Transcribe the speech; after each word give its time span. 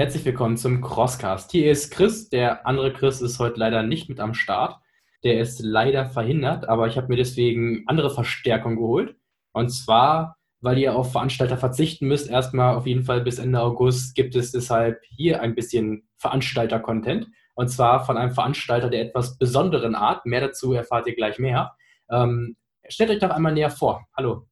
herzlich 0.00 0.24
willkommen 0.24 0.56
zum 0.56 0.80
Crosscast. 0.80 1.50
Hier 1.50 1.70
ist 1.70 1.90
Chris. 1.90 2.30
Der 2.30 2.66
andere 2.66 2.90
Chris 2.90 3.20
ist 3.20 3.38
heute 3.38 3.60
leider 3.60 3.82
nicht 3.82 4.08
mit 4.08 4.18
am 4.18 4.32
Start. 4.32 4.80
Der 5.24 5.38
ist 5.38 5.60
leider 5.60 6.06
verhindert, 6.06 6.66
aber 6.66 6.86
ich 6.86 6.96
habe 6.96 7.08
mir 7.08 7.16
deswegen 7.16 7.84
andere 7.86 8.08
Verstärkung 8.08 8.76
geholt. 8.76 9.14
Und 9.52 9.68
zwar, 9.68 10.38
weil 10.62 10.78
ihr 10.78 10.96
auf 10.96 11.12
Veranstalter 11.12 11.58
verzichten 11.58 12.08
müsst. 12.08 12.30
Erstmal 12.30 12.76
auf 12.76 12.86
jeden 12.86 13.02
Fall 13.02 13.20
bis 13.20 13.38
Ende 13.38 13.60
August 13.60 14.14
gibt 14.14 14.34
es 14.36 14.52
deshalb 14.52 15.02
hier 15.10 15.42
ein 15.42 15.54
bisschen 15.54 16.08
Veranstalter-Content. 16.16 17.26
Und 17.54 17.68
zwar 17.68 18.06
von 18.06 18.16
einem 18.16 18.32
Veranstalter 18.32 18.88
der 18.88 19.02
etwas 19.02 19.36
besonderen 19.36 19.94
Art. 19.94 20.24
Mehr 20.24 20.40
dazu 20.40 20.72
erfahrt 20.72 21.08
ihr 21.08 21.14
gleich 21.14 21.38
mehr. 21.38 21.76
Ähm, 22.10 22.56
stellt 22.88 23.10
euch 23.10 23.18
doch 23.18 23.28
einmal 23.28 23.52
näher 23.52 23.70
vor. 23.70 24.08
Hallo. 24.16 24.49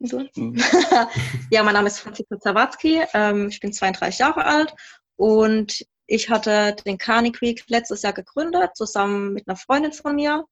Mhm. 0.00 0.54
ja, 1.50 1.62
mein 1.62 1.74
Name 1.74 1.88
ist 1.88 1.98
Franziska 2.00 2.38
Zawatzki, 2.38 3.02
ähm, 3.14 3.48
ich 3.48 3.60
bin 3.60 3.72
32 3.72 4.18
Jahre 4.18 4.44
alt 4.44 4.74
und 5.16 5.84
ich 6.06 6.30
hatte 6.30 6.76
den 6.86 6.98
Carney 6.98 7.32
Creek 7.32 7.64
letztes 7.68 8.02
Jahr 8.02 8.12
gegründet, 8.12 8.76
zusammen 8.76 9.32
mit 9.34 9.46
einer 9.46 9.56
Freundin 9.56 9.92
von 9.92 10.14
mir. 10.14 10.46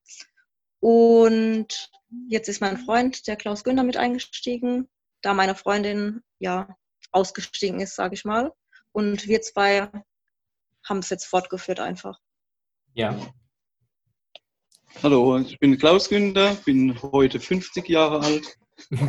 Und 0.80 1.90
jetzt 2.28 2.48
ist 2.48 2.60
mein 2.60 2.76
Freund, 2.76 3.26
der 3.26 3.36
Klaus 3.36 3.64
Günther, 3.64 3.82
mit 3.82 3.96
eingestiegen, 3.96 4.88
da 5.22 5.32
meine 5.32 5.54
Freundin 5.54 6.22
ja 6.38 6.76
ausgestiegen 7.10 7.80
ist, 7.80 7.94
sage 7.94 8.14
ich 8.14 8.24
mal. 8.24 8.52
Und 8.92 9.26
wir 9.26 9.40
zwei 9.40 9.88
haben 10.84 10.98
es 10.98 11.08
jetzt 11.08 11.24
fortgeführt 11.24 11.80
einfach. 11.80 12.20
Ja. 12.92 13.18
Hallo, 15.02 15.38
ich 15.38 15.58
bin 15.58 15.78
Klaus 15.78 16.08
Günther, 16.08 16.54
bin 16.66 17.00
heute 17.00 17.40
50 17.40 17.88
Jahre 17.88 18.20
alt 18.20 18.58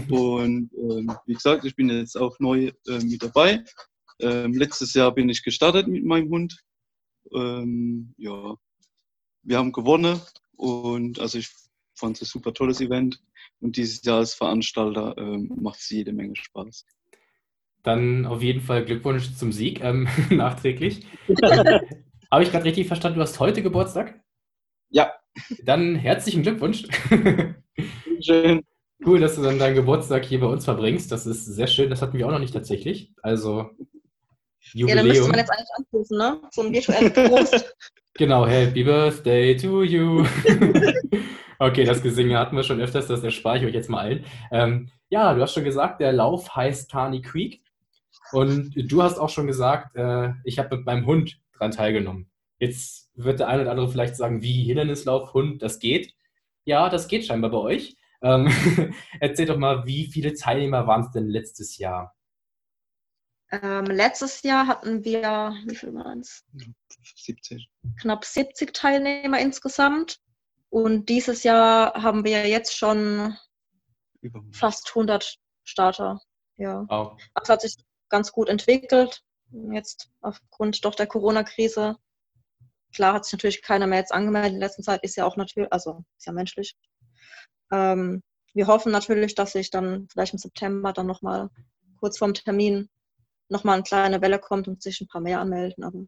und 0.09 0.71
ähm, 0.73 1.11
wie 1.25 1.33
gesagt, 1.33 1.65
ich 1.65 1.75
bin 1.75 1.89
jetzt 1.89 2.17
auch 2.17 2.39
neu 2.39 2.71
äh, 2.87 2.99
mit 2.99 3.21
dabei. 3.21 3.63
Ähm, 4.19 4.53
letztes 4.53 4.93
Jahr 4.93 5.13
bin 5.13 5.29
ich 5.29 5.43
gestartet 5.43 5.87
mit 5.87 6.05
meinem 6.05 6.29
Hund. 6.29 6.63
Ähm, 7.33 8.13
ja, 8.17 8.55
wir 9.43 9.57
haben 9.57 9.71
gewonnen 9.71 10.19
und 10.55 11.19
also 11.19 11.37
ich 11.37 11.49
fand 11.95 12.17
es 12.17 12.23
ein 12.23 12.25
super 12.25 12.53
tolles 12.53 12.81
Event 12.81 13.21
und 13.59 13.75
dieses 13.77 14.03
Jahr 14.03 14.17
als 14.17 14.33
Veranstalter 14.33 15.15
ähm, 15.17 15.51
macht 15.59 15.79
es 15.79 15.89
jede 15.89 16.13
Menge 16.13 16.35
Spaß. 16.35 16.85
Dann 17.83 18.25
auf 18.25 18.41
jeden 18.41 18.61
Fall 18.61 18.85
Glückwunsch 18.85 19.35
zum 19.35 19.51
Sieg 19.51 19.83
ähm, 19.83 20.07
nachträglich. 20.29 21.05
Habe 22.31 22.43
ich 22.43 22.51
gerade 22.51 22.65
richtig 22.65 22.87
verstanden, 22.87 23.17
du 23.17 23.23
hast 23.23 23.39
heute 23.39 23.61
Geburtstag? 23.61 24.21
Ja. 24.89 25.13
Dann 25.63 25.95
herzlichen 25.95 26.41
Glückwunsch. 26.41 26.87
Schön. 28.21 28.63
Cool, 29.05 29.19
dass 29.19 29.35
du 29.35 29.43
dann 29.43 29.59
deinen 29.59 29.75
Geburtstag 29.75 30.25
hier 30.25 30.39
bei 30.39 30.47
uns 30.47 30.65
verbringst. 30.65 31.11
Das 31.11 31.25
ist 31.25 31.45
sehr 31.45 31.67
schön. 31.67 31.89
Das 31.89 32.01
hatten 32.01 32.17
wir 32.17 32.27
auch 32.27 32.31
noch 32.31 32.39
nicht 32.39 32.53
tatsächlich. 32.53 33.13
Also 33.21 33.69
Jubiläum. 34.73 34.89
Ja, 34.89 34.95
dann 34.95 35.07
müsste 35.07 35.29
man 35.29 35.39
jetzt 35.39 35.51
eigentlich 35.51 35.69
anrufen, 35.75 36.17
ne? 36.17 36.41
So 36.51 36.61
ein 36.63 36.73
virtuellen 36.73 37.13
Prost. 37.13 37.75
genau, 38.13 38.45
Happy 38.45 38.83
Birthday 38.83 39.55
to 39.55 39.83
you. 39.83 40.25
okay, 41.59 41.83
das 41.83 42.01
Gesinge 42.01 42.37
hatten 42.37 42.55
wir 42.55 42.63
schon 42.63 42.81
öfters, 42.81 43.07
das 43.07 43.23
erspare 43.23 43.59
ich 43.59 43.65
euch 43.65 43.73
jetzt 43.73 43.89
mal 43.89 43.99
allen. 43.99 44.25
Ähm, 44.51 44.89
ja, 45.09 45.33
du 45.33 45.41
hast 45.41 45.53
schon 45.53 45.63
gesagt, 45.63 46.01
der 46.01 46.11
Lauf 46.11 46.55
heißt 46.55 46.91
Carney 46.91 47.21
Creek. 47.21 47.61
Und 48.33 48.73
du 48.75 49.03
hast 49.03 49.19
auch 49.19 49.29
schon 49.29 49.47
gesagt, 49.47 49.95
äh, 49.95 50.31
ich 50.43 50.59
habe 50.59 50.75
mit 50.75 50.85
meinem 50.85 51.05
Hund 51.05 51.39
dran 51.57 51.71
teilgenommen. 51.71 52.29
Jetzt 52.59 53.09
wird 53.15 53.39
der 53.39 53.47
eine 53.47 53.61
oder 53.61 53.71
andere 53.71 53.89
vielleicht 53.89 54.17
sagen, 54.17 54.41
wie 54.41 54.63
Hindernislauf, 54.63 55.33
Hund, 55.33 55.61
das 55.61 55.79
geht. 55.79 56.13
Ja, 56.65 56.89
das 56.89 57.07
geht 57.07 57.25
scheinbar 57.25 57.51
bei 57.51 57.57
euch. 57.57 57.95
Ähm, 58.21 58.47
erzähl 59.19 59.45
doch 59.45 59.57
mal, 59.57 59.85
wie 59.85 60.09
viele 60.11 60.33
Teilnehmer 60.33 60.87
waren 60.87 61.01
es 61.01 61.11
denn 61.11 61.27
letztes 61.27 61.77
Jahr? 61.77 62.15
Ähm, 63.49 63.85
letztes 63.85 64.41
Jahr 64.43 64.67
hatten 64.67 65.05
wir, 65.05 65.55
wie 65.67 65.75
viel 65.75 65.93
waren 65.93 66.19
es? 66.19 66.43
70. 67.15 67.69
Knapp 68.01 68.25
70 68.25 68.73
Teilnehmer 68.73 69.39
insgesamt. 69.39 70.19
Und 70.69 71.07
dieses 71.07 71.43
Jahr 71.43 71.93
haben 71.93 72.25
wir 72.25 72.47
jetzt 72.47 72.75
schon 72.75 73.37
fast 74.51 74.89
100 74.89 75.37
Starter. 75.63 76.19
Ja. 76.57 76.85
Oh. 76.89 77.15
Das 77.35 77.49
hat 77.49 77.61
sich 77.61 77.75
ganz 78.09 78.31
gut 78.31 78.49
entwickelt. 78.49 79.21
Jetzt 79.71 80.09
aufgrund 80.21 80.83
doch 80.83 80.95
der 80.95 81.07
Corona-Krise. 81.07 81.95
Klar 82.93 83.13
hat 83.13 83.25
sich 83.25 83.33
natürlich 83.33 83.61
keiner 83.61 83.87
mehr 83.87 83.99
jetzt 83.99 84.11
angemeldet 84.11 84.53
in 84.53 84.59
letzter 84.59 84.83
Zeit. 84.83 85.03
Ist 85.03 85.15
ja 85.15 85.25
auch 85.25 85.37
natürlich, 85.37 85.71
also 85.71 86.03
ist 86.17 86.25
ja 86.25 86.33
menschlich. 86.33 86.75
Ähm, 87.71 88.21
wir 88.53 88.67
hoffen 88.67 88.91
natürlich, 88.91 89.35
dass 89.35 89.51
sich 89.51 89.69
dann 89.69 90.07
vielleicht 90.11 90.33
im 90.33 90.39
September 90.39 90.93
dann 90.93 91.05
nochmal 91.05 91.49
kurz 91.99 92.17
vorm 92.17 92.33
Termin 92.33 92.89
nochmal 93.49 93.75
eine 93.75 93.83
kleine 93.83 94.21
Welle 94.21 94.39
kommt 94.39 94.67
und 94.67 94.81
sich 94.81 94.99
ein 94.99 95.07
paar 95.07 95.21
mehr 95.21 95.39
anmelden. 95.39 95.83
Aber 95.83 95.99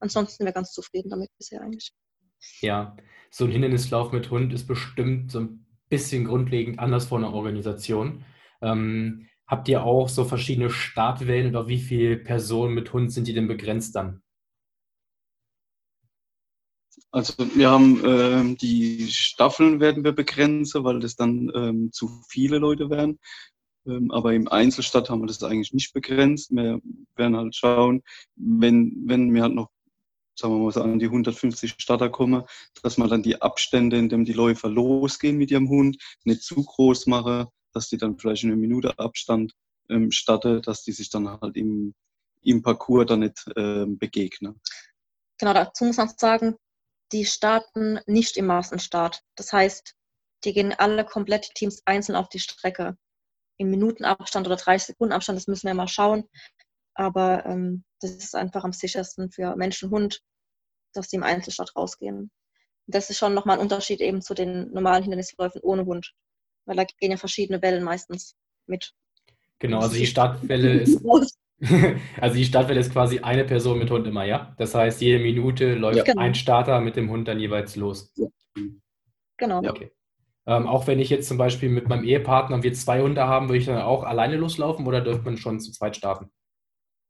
ansonsten 0.00 0.38
sind 0.38 0.46
wir 0.46 0.52
ganz 0.52 0.72
zufrieden 0.72 1.10
damit 1.10 1.30
bisher 1.38 1.62
eigentlich. 1.62 1.92
Ja, 2.60 2.96
so 3.30 3.44
ein 3.44 3.50
Hindernislauf 3.50 4.12
mit 4.12 4.30
Hund 4.30 4.52
ist 4.52 4.66
bestimmt 4.66 5.30
so 5.30 5.40
ein 5.40 5.66
bisschen 5.88 6.24
grundlegend 6.24 6.78
anders 6.78 7.06
vor 7.06 7.18
einer 7.18 7.32
Organisation. 7.32 8.24
Ähm, 8.60 9.28
habt 9.46 9.68
ihr 9.68 9.84
auch 9.84 10.08
so 10.08 10.24
verschiedene 10.24 10.70
Startwellen 10.70 11.54
oder 11.54 11.68
wie 11.68 11.78
viele 11.78 12.16
Personen 12.16 12.74
mit 12.74 12.92
Hund 12.92 13.12
sind 13.12 13.28
die 13.28 13.34
denn 13.34 13.46
begrenzt 13.46 13.94
dann? 13.94 14.23
Also 17.10 17.34
wir 17.54 17.70
haben 17.70 18.02
ähm, 18.04 18.56
die 18.56 19.08
Staffeln 19.08 19.80
werden 19.80 20.04
wir 20.04 20.12
begrenzen, 20.12 20.84
weil 20.84 21.00
das 21.00 21.16
dann 21.16 21.50
ähm, 21.54 21.92
zu 21.92 22.08
viele 22.28 22.58
Leute 22.58 22.90
wären. 22.90 23.18
Ähm, 23.86 24.10
aber 24.10 24.34
im 24.34 24.48
Einzelstadt 24.48 25.10
haben 25.10 25.20
wir 25.20 25.26
das 25.26 25.42
eigentlich 25.42 25.72
nicht 25.72 25.92
begrenzt. 25.92 26.50
Wir 26.50 26.80
werden 27.16 27.36
halt 27.36 27.54
schauen, 27.54 28.02
wenn, 28.36 29.02
wenn 29.06 29.32
wir 29.32 29.42
halt 29.42 29.54
noch, 29.54 29.70
sagen 30.38 30.54
wir 30.54 30.64
mal 30.64 30.72
so 30.72 30.82
an 30.82 30.98
die 30.98 31.06
150 31.06 31.74
Starter 31.78 32.10
kommen, 32.10 32.42
dass 32.82 32.98
man 32.98 33.08
dann 33.08 33.22
die 33.22 33.40
Abstände, 33.40 33.98
in 33.98 34.08
denen 34.08 34.24
die 34.24 34.32
Läufer 34.32 34.68
losgehen 34.68 35.36
mit 35.36 35.50
ihrem 35.50 35.68
Hund, 35.68 35.98
nicht 36.24 36.42
zu 36.42 36.56
groß 36.56 37.06
mache, 37.06 37.48
dass 37.72 37.88
die 37.88 37.98
dann 37.98 38.18
vielleicht 38.18 38.44
in 38.44 38.50
einer 38.50 38.60
Minute 38.60 38.98
Abstand 38.98 39.52
ähm, 39.88 40.10
starten, 40.10 40.62
dass 40.62 40.82
die 40.82 40.92
sich 40.92 41.10
dann 41.10 41.28
halt 41.28 41.56
im, 41.56 41.94
im 42.42 42.62
Parcours 42.62 43.06
dann 43.06 43.20
nicht 43.20 43.44
ähm, 43.56 43.98
begegnen. 43.98 44.60
Genau, 45.38 45.52
dazu 45.52 45.84
muss 45.84 45.96
man 45.96 46.08
sagen, 46.16 46.56
die 47.12 47.24
starten 47.24 48.00
nicht 48.06 48.36
im 48.36 48.46
Massenstart. 48.46 49.22
Das 49.36 49.52
heißt, 49.52 49.94
die 50.44 50.52
gehen 50.52 50.72
alle 50.72 51.04
komplett 51.04 51.48
die 51.48 51.54
Teams 51.54 51.82
einzeln 51.84 52.16
auf 52.16 52.28
die 52.28 52.38
Strecke. 52.38 52.96
Im 53.56 53.70
Minutenabstand 53.70 54.46
oder 54.46 54.56
30 54.56 54.88
Sekunden 54.88 55.12
Abstand, 55.12 55.38
das 55.38 55.46
müssen 55.46 55.66
wir 55.66 55.74
mal 55.74 55.88
schauen. 55.88 56.24
Aber 56.94 57.44
ähm, 57.46 57.84
das 58.00 58.12
ist 58.12 58.34
einfach 58.34 58.64
am 58.64 58.72
sichersten 58.72 59.30
für 59.30 59.56
Mensch 59.56 59.82
und 59.82 59.90
Hund, 59.90 60.20
dass 60.92 61.10
sie 61.10 61.16
im 61.16 61.22
Einzelstart 61.22 61.74
rausgehen. 61.76 62.16
Und 62.86 62.94
das 62.94 63.10
ist 63.10 63.18
schon 63.18 63.34
nochmal 63.34 63.56
ein 63.56 63.62
Unterschied 63.62 64.00
eben 64.00 64.22
zu 64.22 64.34
den 64.34 64.70
normalen 64.72 65.02
Hindernisläufen 65.02 65.60
ohne 65.62 65.84
Hund. 65.86 66.12
Weil 66.66 66.76
da 66.76 66.84
gehen 66.84 67.10
ja 67.10 67.16
verschiedene 67.16 67.62
Wellen 67.62 67.84
meistens 67.84 68.34
mit. 68.66 68.92
Genau, 69.58 69.80
also 69.80 69.96
die 69.96 70.06
Startwelle 70.06 70.80
ist 70.80 71.00
Also 72.20 72.36
die 72.36 72.44
Startwelle 72.44 72.80
ist 72.80 72.92
quasi 72.92 73.20
eine 73.20 73.44
Person 73.44 73.78
mit 73.78 73.90
Hund 73.90 74.06
immer, 74.06 74.24
ja? 74.24 74.54
Das 74.58 74.74
heißt, 74.74 75.00
jede 75.00 75.22
Minute 75.22 75.74
läuft 75.74 75.98
ja, 75.98 76.04
genau. 76.04 76.20
ein 76.20 76.34
Starter 76.34 76.80
mit 76.80 76.96
dem 76.96 77.10
Hund 77.10 77.28
dann 77.28 77.40
jeweils 77.40 77.76
los. 77.76 78.12
Ja. 78.16 78.26
Genau. 79.36 79.58
Okay. 79.58 79.90
Ähm, 80.46 80.66
auch 80.66 80.86
wenn 80.86 80.98
ich 80.98 81.08
jetzt 81.08 81.28
zum 81.28 81.38
Beispiel 81.38 81.70
mit 81.70 81.88
meinem 81.88 82.04
Ehepartner 82.04 82.56
und 82.56 82.62
wir 82.62 82.72
zwei 82.74 83.00
Hunde 83.00 83.26
haben, 83.26 83.48
würde 83.48 83.58
ich 83.58 83.66
dann 83.66 83.80
auch 83.80 84.04
alleine 84.04 84.36
loslaufen 84.36 84.86
oder 84.86 85.00
dürfte 85.00 85.24
man 85.24 85.38
schon 85.38 85.60
zu 85.60 85.72
zweit 85.72 85.96
starten? 85.96 86.30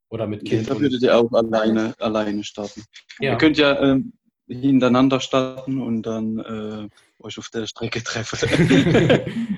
Oder 0.09 0.27
mit 0.27 0.45
Kind? 0.45 0.69
Ja, 0.69 0.75
da 0.75 0.81
würdet 0.81 1.03
ihr 1.03 1.17
auch 1.17 1.33
alleine, 1.33 1.95
alleine 1.99 2.45
starten. 2.45 2.85
Ja. 3.19 3.33
Ihr 3.33 3.39
könnt 3.39 3.59
ja 3.59 3.81
ähm, 3.83 4.13
hintereinander 4.47 5.19
starten 5.21 5.81
und 5.81 6.03
dann 6.03 6.39
äh, 6.39 6.89
euch 7.25 7.39
auf 7.39 7.49
der 7.49 7.67
Strecke 7.67 8.03
treffen. 8.03 8.39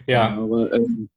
ja. 0.06 0.30
Aber 0.38 0.72
ähm, 0.72 1.10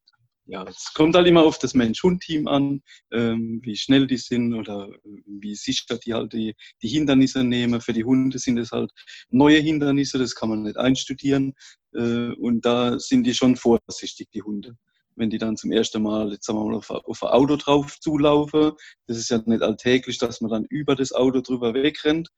ja, 0.49 0.63
es 0.63 0.93
kommt 0.95 1.15
halt 1.15 1.27
immer 1.27 1.43
auf 1.43 1.59
das 1.59 1.75
Mensch-Hund-Team 1.75 2.47
an, 2.47 2.81
ähm, 3.11 3.59
wie 3.63 3.75
schnell 3.75 4.07
die 4.07 4.17
sind 4.17 4.55
oder 4.55 4.89
äh, 4.89 5.21
wie 5.27 5.53
sicher 5.53 5.99
die 5.99 6.13
halt 6.13 6.33
die, 6.33 6.55
die 6.81 6.87
Hindernisse 6.87 7.43
nehmen. 7.43 7.81
Für 7.81 7.93
die 7.93 8.03
Hunde 8.03 8.39
sind 8.39 8.57
es 8.57 8.71
halt 8.71 8.91
neue 9.29 9.59
Hindernisse, 9.59 10.17
das 10.17 10.33
kann 10.33 10.49
man 10.49 10.63
nicht 10.63 10.77
einstudieren. 10.77 11.53
Äh, 11.93 12.33
und 12.33 12.65
da 12.65 12.97
sind 12.97 13.25
die 13.25 13.35
schon 13.35 13.57
vorsichtig, 13.57 14.29
die 14.33 14.41
Hunde. 14.41 14.75
Wenn 15.15 15.29
die 15.29 15.37
dann 15.37 15.55
zum 15.55 15.71
ersten 15.71 16.01
Mal, 16.01 16.31
jetzt 16.31 16.45
sagen 16.45 16.57
wir 16.57 16.65
mal, 16.65 16.77
auf, 16.77 16.89
auf 16.89 17.23
ein 17.23 17.29
Auto 17.29 17.55
drauf 17.55 17.99
zulaufen, 17.99 18.71
das 19.05 19.17
ist 19.17 19.29
ja 19.29 19.39
nicht 19.45 19.61
alltäglich, 19.61 20.17
dass 20.17 20.41
man 20.41 20.49
dann 20.49 20.65
über 20.65 20.95
das 20.95 21.11
Auto 21.11 21.41
drüber 21.41 21.75
wegrennt. 21.75 22.29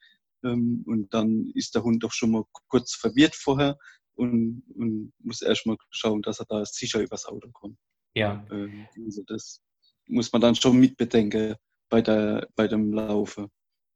Ähm, 0.44 0.84
und 0.86 1.14
dann 1.14 1.50
ist 1.56 1.76
der 1.76 1.84
Hund 1.84 2.04
doch 2.04 2.12
schon 2.12 2.32
mal 2.32 2.44
kurz 2.68 2.94
verwirrt 2.94 3.36
vorher 3.36 3.78
und, 4.16 4.64
und 4.76 5.14
muss 5.20 5.42
erstmal 5.42 5.78
schauen, 5.92 6.22
dass 6.22 6.40
er 6.40 6.46
da 6.50 6.66
sicher 6.66 7.00
übers 7.00 7.26
Auto 7.26 7.50
kommt. 7.54 7.78
Ja. 8.14 8.46
Ähm, 8.52 8.88
also 9.06 9.24
das 9.26 9.62
muss 10.08 10.32
man 10.32 10.42
dann 10.42 10.56
schon 10.56 10.80
mitbedenken 10.80 11.56
bei, 11.90 12.02
der, 12.02 12.48
bei 12.56 12.68
dem 12.68 12.94
Laufe, 12.94 13.50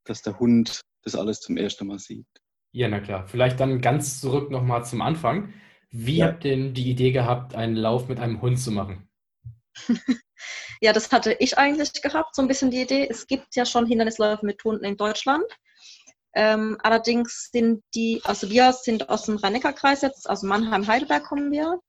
dass 0.06 0.22
der 0.22 0.40
Hund 0.40 0.82
das 1.04 1.16
alles 1.16 1.42
zum 1.42 1.58
ersten 1.58 1.88
Mal 1.88 2.00
sieht. 2.00 2.28
Ja, 2.72 2.88
na 2.90 3.00
klar. 3.00 3.28
Vielleicht 3.28 3.60
dann 3.60 3.82
ganz 3.82 4.20
zurück 4.20 4.52
nochmal 4.52 4.84
zum 4.86 5.02
Wie 5.92 6.18
ja. 6.18 6.28
habt 6.28 6.44
ihr 6.44 6.52
denn 6.52 6.74
die 6.74 6.90
Idee 6.90 7.12
gehabt, 7.12 7.56
einen 7.56 7.76
Lauf 7.76 8.10
mit 8.10 8.20
einem 8.20 8.42
Hund 8.42 8.60
zu 8.60 8.72
machen? 8.72 9.08
ja, 10.82 10.92
das 10.92 11.12
hatte 11.12 11.38
ich 11.40 11.58
eigentlich 11.58 11.94
gehabt, 12.02 12.36
so 12.36 12.42
ein 12.42 12.48
bisschen 12.48 12.72
die 12.72 12.82
Idee. 12.82 13.08
Es 13.10 13.28
gibt 13.28 13.56
ja 13.56 13.66
schon 13.66 13.86
Hindernisläufe 13.86 14.46
mit 14.46 14.64
Hunden 14.64 14.84
in 14.84 14.98
Deutschland. 14.98 15.46
Ähm, 16.34 16.78
allerdings 16.84 17.50
sind 17.52 17.82
die, 17.94 18.20
also 18.26 18.50
wir 18.50 18.74
sind 18.74 19.08
aus 19.08 19.24
dem 19.24 19.38
Rhein-Neckar-Kreis 19.38 20.02
jetzt, 20.02 20.30
also 20.30 20.46
Mannheim-Heidelberg 20.46 21.24
kommen 21.24 21.50
wir. 21.52 21.80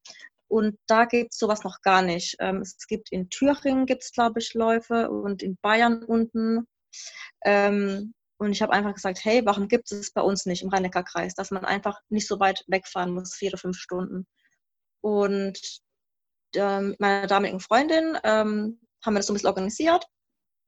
Und 0.49 0.79
da 0.87 1.05
gibt 1.05 1.33
es 1.33 1.39
sowas 1.39 1.65
noch 1.65 1.83
gar 1.83 2.03
nicht. 2.03 2.37
Ähm, 2.39 2.59
es 2.61 2.87
gibt 2.87 3.11
in 3.11 3.29
Thüringen, 3.31 3.87
gibt 3.87 4.05
es, 4.05 4.13
glaube 4.13 4.41
ich, 4.41 4.55
Läufe 4.55 5.11
und 5.11 5.43
in 5.43 5.57
Bayern 5.61 6.05
unten. 6.05 6.67
Ähm, 7.45 8.15
und 8.39 8.53
ich 8.53 8.63
habe 8.63 8.73
einfach 8.73 8.95
gesagt, 8.95 9.25
hey, 9.25 9.45
warum 9.45 9.67
gibt 9.69 9.91
es 9.91 10.13
bei 10.13 10.21
uns 10.21 10.47
nicht 10.47 10.63
im 10.63 10.69
Rhein-Neckar-Kreis, 10.69 11.35
dass 11.35 11.51
man 11.51 11.65
einfach 11.65 12.01
nicht 12.11 12.29
so 12.29 12.39
weit 12.39 12.65
wegfahren 12.67 13.13
muss, 13.13 13.35
vier 13.35 13.51
oder 13.51 13.59
fünf 13.59 13.79
Stunden. 13.79 14.27
Und 15.01 15.59
ähm, 16.55 16.95
meiner 16.99 17.27
damaligen 17.27 17.61
Freundin 17.61 18.19
ähm, 18.25 18.81
haben 19.05 19.15
wir 19.15 19.19
das 19.19 19.27
so 19.27 19.33
ein 19.33 19.35
bisschen 19.35 19.49
organisiert 19.49 20.05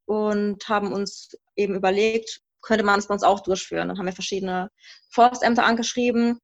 und 0.06 0.66
haben 0.68 0.92
uns 0.92 1.36
eben 1.56 1.74
überlegt, 1.74 2.40
könnte 2.62 2.84
man 2.84 2.98
es 2.98 3.08
bei 3.08 3.14
uns 3.14 3.22
auch 3.22 3.40
durchführen. 3.40 3.88
Dann 3.88 3.98
haben 3.98 4.06
wir 4.06 4.12
verschiedene 4.12 4.70
Forstämter 5.10 5.64
angeschrieben, 5.64 6.38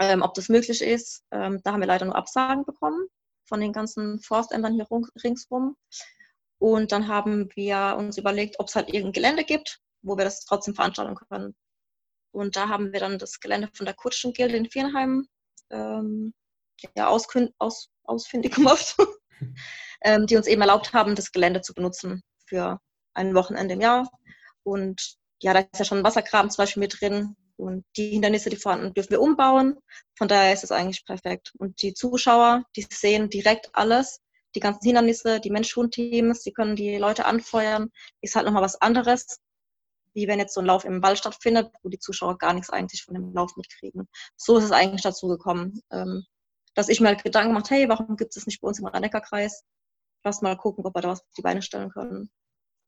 ähm, 0.00 0.22
ob 0.22 0.34
das 0.34 0.48
möglich 0.48 0.82
ist. 0.82 1.22
Ähm, 1.30 1.60
da 1.62 1.72
haben 1.72 1.80
wir 1.80 1.86
leider 1.86 2.06
nur 2.06 2.16
Absagen 2.16 2.64
bekommen 2.64 3.06
von 3.44 3.60
den 3.60 3.72
ganzen 3.72 4.20
Forstämtern 4.20 4.74
hier 4.74 4.86
ringsrum. 5.22 5.76
Und 6.58 6.92
dann 6.92 7.08
haben 7.08 7.48
wir 7.54 7.96
uns 7.98 8.18
überlegt, 8.18 8.58
ob 8.58 8.68
es 8.68 8.76
halt 8.76 8.88
irgendein 8.88 9.12
Gelände 9.12 9.44
gibt, 9.44 9.80
wo 10.02 10.16
wir 10.16 10.24
das 10.24 10.44
trotzdem 10.44 10.74
veranstalten 10.74 11.14
können. 11.14 11.54
Und 12.32 12.56
da 12.56 12.68
haben 12.68 12.92
wir 12.92 13.00
dann 13.00 13.18
das 13.18 13.40
Gelände 13.40 13.68
von 13.74 13.86
der 13.86 13.94
Kutschengilde 13.94 14.56
in 14.56 14.70
Viernheim 14.70 15.26
ähm, 15.70 16.32
ja, 16.96 17.08
aus, 17.08 17.26
ausfindig 18.04 18.54
gemacht, 18.56 18.96
ähm, 20.02 20.26
die 20.26 20.36
uns 20.36 20.46
eben 20.46 20.60
erlaubt 20.60 20.92
haben, 20.92 21.14
das 21.14 21.32
Gelände 21.32 21.60
zu 21.60 21.74
benutzen 21.74 22.22
für 22.46 22.78
ein 23.14 23.34
Wochenende 23.34 23.74
im 23.74 23.80
Jahr. 23.80 24.08
Und 24.62 25.16
ja, 25.42 25.54
da 25.54 25.60
ist 25.60 25.78
ja 25.78 25.84
schon 25.84 25.98
ein 25.98 26.04
Wassergraben 26.04 26.50
zum 26.50 26.62
Beispiel 26.62 26.80
mit 26.80 27.00
drin. 27.00 27.36
Und 27.60 27.84
die 27.96 28.10
Hindernisse, 28.10 28.50
die 28.50 28.56
vorhanden, 28.56 28.94
dürfen 28.94 29.10
wir 29.10 29.20
umbauen. 29.20 29.78
Von 30.16 30.28
daher 30.28 30.52
ist 30.52 30.64
es 30.64 30.72
eigentlich 30.72 31.04
perfekt. 31.04 31.52
Und 31.58 31.82
die 31.82 31.94
Zuschauer, 31.94 32.64
die 32.76 32.86
sehen 32.90 33.28
direkt 33.28 33.70
alles. 33.74 34.20
Die 34.54 34.60
ganzen 34.60 34.84
Hindernisse, 34.84 35.40
die 35.40 35.50
Mensch-Hund-Teams, 35.50 36.42
die 36.42 36.52
können 36.52 36.74
die 36.74 36.96
Leute 36.96 37.26
anfeuern. 37.26 37.90
Ist 38.20 38.34
halt 38.34 38.46
nochmal 38.46 38.62
was 38.62 38.80
anderes, 38.80 39.38
wie 40.14 40.26
wenn 40.26 40.38
jetzt 40.38 40.54
so 40.54 40.60
ein 40.60 40.66
Lauf 40.66 40.84
im 40.84 41.02
Wald 41.02 41.18
stattfindet, 41.18 41.70
wo 41.82 41.88
die 41.88 41.98
Zuschauer 41.98 42.38
gar 42.38 42.54
nichts 42.54 42.70
eigentlich 42.70 43.04
von 43.04 43.14
dem 43.14 43.32
Lauf 43.32 43.54
mitkriegen. 43.56 44.08
So 44.36 44.56
ist 44.56 44.64
es 44.64 44.72
eigentlich 44.72 45.02
dazu 45.02 45.28
gekommen, 45.28 45.80
ähm, 45.92 46.24
dass 46.74 46.88
ich 46.88 47.00
mir 47.00 47.08
halt 47.08 47.22
Gedanken 47.22 47.50
gemacht, 47.50 47.70
hey, 47.70 47.88
warum 47.88 48.16
gibt 48.16 48.36
es 48.36 48.46
nicht 48.46 48.60
bei 48.60 48.68
uns 48.68 48.78
im 48.78 48.86
Rhein-Neckar-Kreis? 48.86 49.64
Lass 50.24 50.42
mal 50.42 50.56
gucken, 50.56 50.84
ob 50.84 50.96
wir 50.96 51.02
da 51.02 51.08
was 51.10 51.20
auf 51.20 51.34
die 51.36 51.42
Beine 51.42 51.62
stellen 51.62 51.90
können. 51.90 52.30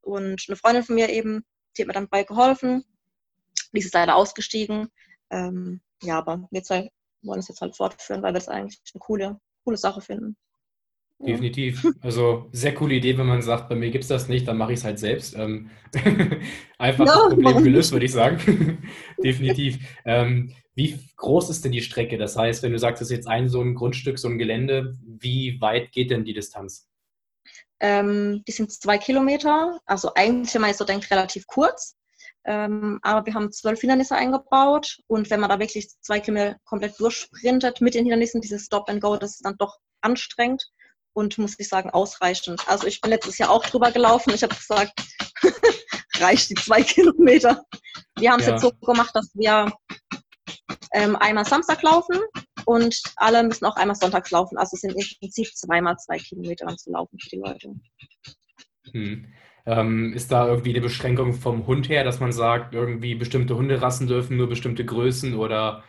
Und 0.00 0.44
eine 0.48 0.56
Freundin 0.56 0.82
von 0.82 0.94
mir 0.94 1.10
eben, 1.10 1.44
die 1.76 1.82
hat 1.82 1.86
mir 1.88 1.92
dann 1.94 2.04
dabei 2.04 2.24
geholfen. 2.24 2.84
Die 3.72 3.80
ist 3.80 3.94
leider 3.94 4.16
ausgestiegen. 4.16 4.88
Ähm, 5.30 5.80
ja, 6.02 6.18
aber 6.18 6.48
wir 6.50 6.62
zwei 6.62 6.90
wollen 7.22 7.40
es 7.40 7.48
jetzt 7.48 7.60
halt 7.60 7.76
fortführen, 7.76 8.22
weil 8.22 8.34
wir 8.34 8.38
es 8.38 8.48
eigentlich 8.48 8.80
eine 8.92 9.00
coole, 9.00 9.40
coole 9.64 9.76
Sache 9.76 10.00
finden. 10.00 10.36
Definitiv. 11.24 11.86
Also 12.00 12.48
sehr 12.50 12.74
coole 12.74 12.96
Idee, 12.96 13.16
wenn 13.16 13.26
man 13.26 13.42
sagt, 13.42 13.68
bei 13.68 13.76
mir 13.76 13.90
gibt 13.90 14.02
es 14.02 14.08
das 14.08 14.28
nicht, 14.28 14.48
dann 14.48 14.58
mache 14.58 14.72
ich 14.72 14.80
es 14.80 14.84
halt 14.84 14.98
selbst. 14.98 15.36
Ähm, 15.36 15.70
einfach 16.78 17.06
ja, 17.06 17.14
das 17.14 17.34
Problem 17.34 17.62
gelöst, 17.62 17.92
würde 17.92 18.06
ich 18.06 18.12
sagen. 18.12 18.82
Definitiv. 19.22 19.78
Ähm, 20.04 20.52
wie 20.74 20.98
groß 21.16 21.50
ist 21.50 21.64
denn 21.64 21.72
die 21.72 21.82
Strecke? 21.82 22.18
Das 22.18 22.36
heißt, 22.36 22.62
wenn 22.62 22.72
du 22.72 22.78
sagst, 22.78 23.02
es 23.02 23.08
ist 23.08 23.16
jetzt 23.16 23.28
ein 23.28 23.48
so 23.48 23.60
ein 23.60 23.74
Grundstück, 23.74 24.18
so 24.18 24.26
ein 24.28 24.38
Gelände, 24.38 24.96
wie 25.04 25.60
weit 25.60 25.92
geht 25.92 26.10
denn 26.10 26.24
die 26.24 26.34
Distanz? 26.34 26.88
Ähm, 27.78 28.42
die 28.46 28.52
sind 28.52 28.72
zwei 28.72 28.98
Kilometer, 28.98 29.80
also 29.86 30.14
eigentlich, 30.14 30.54
wenn 30.54 30.62
man 30.62 30.70
jetzt 30.70 30.78
so 30.78 30.84
denkt, 30.84 31.10
relativ 31.10 31.46
kurz. 31.46 31.96
Ähm, 32.44 32.98
aber 33.02 33.24
wir 33.26 33.34
haben 33.34 33.52
zwölf 33.52 33.80
Hindernisse 33.80 34.16
eingebaut 34.16 34.98
und 35.06 35.30
wenn 35.30 35.40
man 35.40 35.50
da 35.50 35.60
wirklich 35.60 35.88
zwei 36.00 36.18
Kilometer 36.18 36.56
komplett 36.64 36.98
durchsprintet 36.98 37.80
mit 37.80 37.94
den 37.94 38.04
Hindernissen, 38.04 38.40
dieses 38.40 38.66
Stop 38.66 38.88
and 38.88 39.00
Go, 39.00 39.16
das 39.16 39.34
ist 39.34 39.44
dann 39.44 39.56
doch 39.58 39.78
anstrengend 40.00 40.62
und 41.12 41.38
muss 41.38 41.58
ich 41.58 41.68
sagen, 41.68 41.90
ausreichend. 41.90 42.66
Also 42.68 42.86
ich 42.86 43.00
bin 43.00 43.10
letztes 43.10 43.38
Jahr 43.38 43.50
auch 43.50 43.64
drüber 43.64 43.92
gelaufen. 43.92 44.32
Ich 44.34 44.42
habe 44.42 44.54
gesagt, 44.54 44.92
reicht 46.18 46.50
die 46.50 46.54
zwei 46.54 46.82
Kilometer. 46.82 47.64
Wir 48.18 48.32
haben 48.32 48.40
es 48.40 48.46
ja. 48.46 48.52
jetzt 48.52 48.62
so 48.62 48.72
gemacht, 48.72 49.14
dass 49.14 49.30
wir 49.34 49.72
ähm, 50.94 51.16
einmal 51.16 51.44
Samstag 51.44 51.82
laufen 51.82 52.20
und 52.64 53.00
alle 53.16 53.42
müssen 53.42 53.66
auch 53.66 53.76
einmal 53.76 53.96
sonntags 53.96 54.30
laufen. 54.30 54.58
Also 54.58 54.74
es 54.74 54.80
sind 54.80 54.94
im 54.94 55.06
Prinzip 55.20 55.54
zweimal 55.54 55.96
zwei 55.98 56.18
Kilometer 56.18 56.76
zu 56.76 56.90
laufen 56.90 57.18
für 57.20 57.28
die 57.30 57.42
Leute. 57.44 57.74
Hm. 58.90 59.32
Ähm, 59.64 60.12
ist 60.12 60.32
da 60.32 60.48
irgendwie 60.48 60.70
eine 60.70 60.80
Beschränkung 60.80 61.34
vom 61.34 61.66
Hund 61.66 61.88
her, 61.88 62.04
dass 62.04 62.20
man 62.20 62.32
sagt, 62.32 62.74
irgendwie 62.74 63.14
bestimmte 63.14 63.56
Hunderassen 63.56 64.06
dürfen 64.08 64.36
nur 64.36 64.48
bestimmte 64.48 64.84
Größen 64.84 65.34
oder 65.34 65.84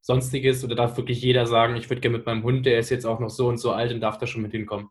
sonstiges? 0.00 0.64
Oder 0.64 0.76
darf 0.76 0.96
wirklich 0.96 1.20
jeder 1.20 1.46
sagen, 1.46 1.76
ich 1.76 1.90
würde 1.90 2.00
gerne 2.00 2.18
mit 2.18 2.26
meinem 2.26 2.44
Hund, 2.44 2.66
der 2.66 2.78
ist 2.78 2.90
jetzt 2.90 3.06
auch 3.06 3.18
noch 3.18 3.30
so 3.30 3.48
und 3.48 3.58
so 3.58 3.72
alt 3.72 3.92
und 3.92 4.00
darf 4.00 4.18
da 4.18 4.26
schon 4.26 4.42
mit 4.42 4.52
hinkommen? 4.52 4.88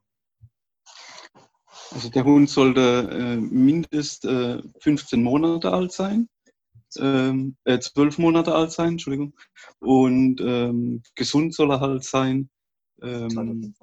Also 1.91 2.09
der 2.09 2.25
Hund 2.25 2.49
sollte 2.49 3.09
äh, 3.09 3.37
mindest 3.37 4.25
äh, 4.25 4.61
15 4.81 5.23
Monate 5.23 5.71
alt 5.71 5.93
sein, 5.93 6.27
ähm, 6.99 7.55
äh, 7.63 7.79
12 7.79 8.17
Monate 8.17 8.53
alt 8.53 8.71
sein, 8.71 8.89
Entschuldigung. 8.89 9.33
Und 9.79 10.41
ähm, 10.41 11.03
gesund 11.15 11.53
soll 11.53 11.71
er 11.71 11.79
halt 11.79 12.03
sein. 12.03 12.49
Ähm, 13.01 13.73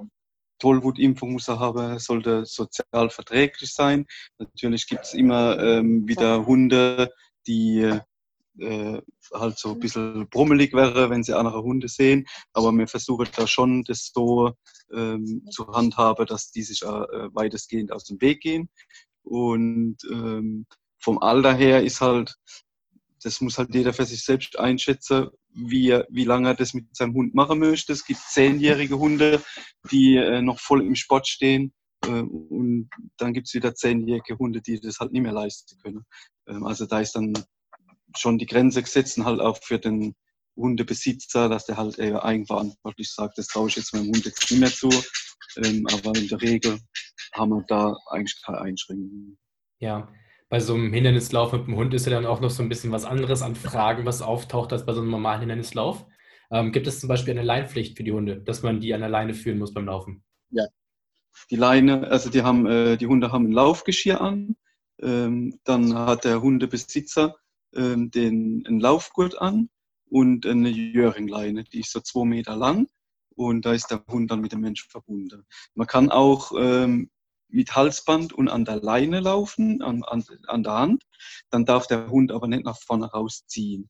Tollwutimpfung 0.63 1.33
muss 1.33 1.49
er 1.49 1.59
haben, 1.59 1.99
sollte 1.99 2.47
sozial 2.47 3.11
verträglich 3.11 3.75
sein. 3.75 4.07
Natürlich 4.39 4.87
gibt 4.87 5.05
es 5.05 5.13
immer 5.13 5.59
ähm, 5.59 6.07
wieder 6.07 6.47
Hunde, 6.47 7.11
die 7.49 7.99
äh, 8.61 9.03
halt 9.35 9.59
so 9.59 9.73
ein 9.73 9.81
bisschen 9.81 10.29
brummelig 10.29 10.73
wäre, 10.73 11.11
wenn 11.11 11.25
sie 11.25 11.37
andere 11.37 11.65
Hunde 11.65 11.89
sehen. 11.89 12.27
Aber 12.53 12.71
wir 12.71 12.87
versuchen 12.87 13.27
da 13.35 13.49
schon, 13.49 13.83
das 13.83 14.13
so 14.15 14.53
ähm, 14.93 15.45
zu 15.51 15.67
handhaben, 15.67 16.27
dass 16.27 16.53
die 16.53 16.63
sich 16.63 16.83
äh, 16.83 16.87
weitestgehend 16.87 17.91
aus 17.91 18.05
dem 18.05 18.21
Weg 18.21 18.41
gehen. 18.41 18.69
Und 19.25 19.97
ähm, 20.13 20.67
vom 21.01 21.19
Alter 21.19 21.55
her 21.55 21.83
ist 21.83 22.01
halt, 22.01 22.37
das 23.21 23.41
muss 23.41 23.59
halt 23.59 23.75
jeder 23.75 23.93
für 23.93 24.05
sich 24.05 24.25
selbst 24.25 24.57
einschätzen, 24.61 25.29
wie, 25.55 26.01
wie 26.09 26.25
lange 26.25 26.49
er 26.49 26.55
das 26.55 26.75
mit 26.75 26.95
seinem 26.97 27.15
Hund 27.15 27.35
machen 27.35 27.59
möchte. 27.59 27.93
Es 27.93 28.05
gibt 28.05 28.21
zehnjährige 28.21 28.99
Hunde, 28.99 29.43
die 29.91 30.17
äh, 30.17 30.43
noch 30.43 30.61
voll 30.61 30.83
im 30.83 30.95
Sport 30.95 31.29
stehen. 31.29 31.73
Äh, 32.05 32.23
und 32.23 32.91
dann 33.19 33.33
gibt 33.33 33.49
es 33.49 33.55
wieder 33.55 33.75
zehnjährige 33.75 34.39
Hunde, 34.39 34.61
die 34.61 34.81
das 34.81 34.99
halt 34.99 35.13
nicht 35.13 35.23
mehr 35.23 35.33
leisten 35.33 35.79
können. 35.83 36.05
Ähm, 36.47 36.65
also 36.65 36.87
da 36.87 37.01
ist 37.01 37.13
dann 37.13 37.33
schon 38.17 38.39
die 38.39 38.47
Grenze 38.47 38.83
gesetzt 38.83 39.19
und 39.19 39.25
halt 39.25 39.41
auch 39.41 39.59
für 39.63 39.79
den 39.79 40.15
Hundebesitzer, 40.57 41.49
dass 41.49 41.67
der 41.67 41.77
halt 41.77 41.99
eher 41.99 42.25
eigenverantwortlich 42.25 43.11
sagt, 43.11 43.39
das 43.39 43.47
traue 43.47 43.69
ich 43.69 43.77
jetzt 43.77 43.95
meinem 43.95 44.09
Hund 44.09 44.25
jetzt 44.25 44.51
nicht 44.51 44.61
mehr 44.61 44.71
zu. 44.71 44.91
Ähm, 45.57 45.87
aber 45.93 46.17
in 46.17 46.29
der 46.29 46.41
Regel 46.41 46.79
haben 47.35 47.51
wir 47.51 47.65
da 47.69 47.97
eigentlich 48.11 48.41
keine 48.45 48.61
Einschränkungen. 48.61 49.39
Ja, 49.81 50.13
bei 50.53 50.61
so 50.61 50.75
einem 50.75 50.93
Hindernislauf 50.93 51.55
mit 51.55 51.67
dem 51.67 51.77
Hund 51.77 51.95
ist 51.95 52.05
ja 52.05 52.13
dann 52.13 52.27
auch 52.27 52.43
noch 52.43 52.51
so 52.51 52.63
ein 52.63 52.69
bisschen 52.69 52.93
was 52.93 53.07
anderes 53.07 53.41
an 53.41 53.55
Fragen, 53.55 54.05
was 54.05 54.21
auftaucht, 54.21 54.71
als 54.75 54.85
bei 54.85 54.93
so 54.93 55.01
einem 55.01 55.09
normalen 55.09 55.41
Hindernislauf. 55.41 56.05
Ähm, 56.51 56.73
gibt 56.73 56.87
es 56.87 57.01
zum 57.01 57.09
Beispiel 57.09 57.31
eine 57.31 57.43
Leinpflicht 57.43 57.97
für 57.97 58.05
die 58.05 58.13
Hunde, 58.13 58.39
dass 58.39 58.63
man 58.63 58.79
die 58.79 58.93
an 58.93 59.01
der 59.01 59.09
Leine 59.09 59.33
führen 59.33 59.57
muss 59.57 59.73
beim 59.73 59.87
Laufen? 59.87 60.23
Ja. 60.51 60.67
Die 61.51 61.57
Leine, 61.57 62.07
also 62.07 62.29
die 62.29 62.43
haben, 62.43 62.67
äh, 62.67 62.99
die 62.99 63.07
Hunde 63.07 63.33
haben 63.33 63.47
ein 63.47 63.53
Laufgeschirr 63.53 64.21
an. 64.21 64.55
Ähm, 65.01 65.59
dann 65.65 65.95
hat 65.95 66.25
der 66.25 66.43
Hundebesitzer 66.43 67.35
ähm, 67.75 68.11
den, 68.11 68.63
einen 68.67 68.79
Laufgurt 68.79 69.41
an 69.41 69.71
und 70.11 70.45
eine 70.45 70.69
Jöringleine, 70.69 71.65
die 71.65 71.81
ist 71.81 71.93
so 71.93 72.01
zwei 72.01 72.27
Meter 72.27 72.57
lang 72.57 72.89
und 73.37 73.65
da 73.65 73.73
ist 73.73 73.91
der 73.91 74.05
Hund 74.07 74.31
dann 74.31 74.43
mit 74.43 74.53
dem 74.53 74.61
Menschen 74.61 74.91
verbunden. 74.91 75.47
Man 75.75 75.87
kann 75.87 76.11
auch 76.11 76.53
ähm, 76.59 77.11
mit 77.53 77.77
Halsband 77.77 78.33
und 78.33 78.49
an 78.49 78.65
der 78.65 78.81
Leine 78.81 79.21
laufen, 79.21 79.83
an, 79.83 80.03
an, 80.05 80.25
an 80.47 80.63
der 80.63 80.73
Hand. 80.73 81.05
Dann 81.51 81.65
darf 81.65 81.87
der 81.87 82.09
Hund 82.11 82.33
aber 82.33 82.49
nicht 82.49 82.65
nach 82.65 82.79
vorne 82.81 83.07
rausziehen. 83.07 83.89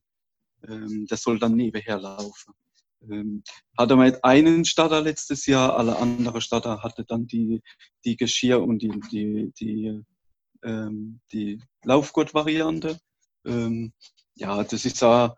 Ähm, 0.67 1.07
der 1.07 1.17
soll 1.17 1.39
dann 1.39 1.55
nebenher 1.55 1.99
laufen. 1.99 2.53
Ähm, 3.09 3.43
hatte 3.77 3.95
man 3.95 4.15
einen 4.23 4.65
Starter 4.65 5.01
letztes 5.01 5.45
Jahr, 5.45 5.77
alle 5.77 5.97
anderen 5.97 6.41
Starter 6.41 6.83
hatte 6.83 7.03
dann 7.05 7.27
die, 7.27 7.61
die 8.05 8.15
Geschirr 8.15 8.61
und 8.61 8.81
die, 8.81 9.01
die, 9.11 9.51
die, 9.59 10.01
ähm, 10.63 11.19
die 11.31 11.61
Laufgurt-Variante. 11.83 12.97
Ähm, 13.45 13.93
ja, 14.35 14.63
das 14.63 14.85
ist 14.85 15.01
ja, 15.01 15.35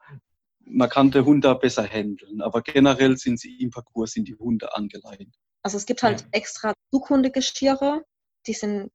man 0.65 0.89
kann 0.89 1.11
den 1.11 1.25
Hund 1.25 1.43
da 1.43 1.53
besser 1.53 1.87
handeln, 1.87 2.41
aber 2.41 2.61
generell 2.61 3.17
sind 3.17 3.39
sie 3.39 3.57
im 3.57 3.71
Parcours, 3.71 4.11
sind 4.11 4.27
die 4.27 4.35
Hunde 4.35 4.75
angeleitet. 4.75 5.33
Also 5.63 5.77
es 5.77 5.85
gibt 5.87 6.03
halt 6.03 6.27
extra 6.31 6.73
Zughundegeschiere, 6.91 8.05
die 8.47 8.53
sind, 8.53 8.91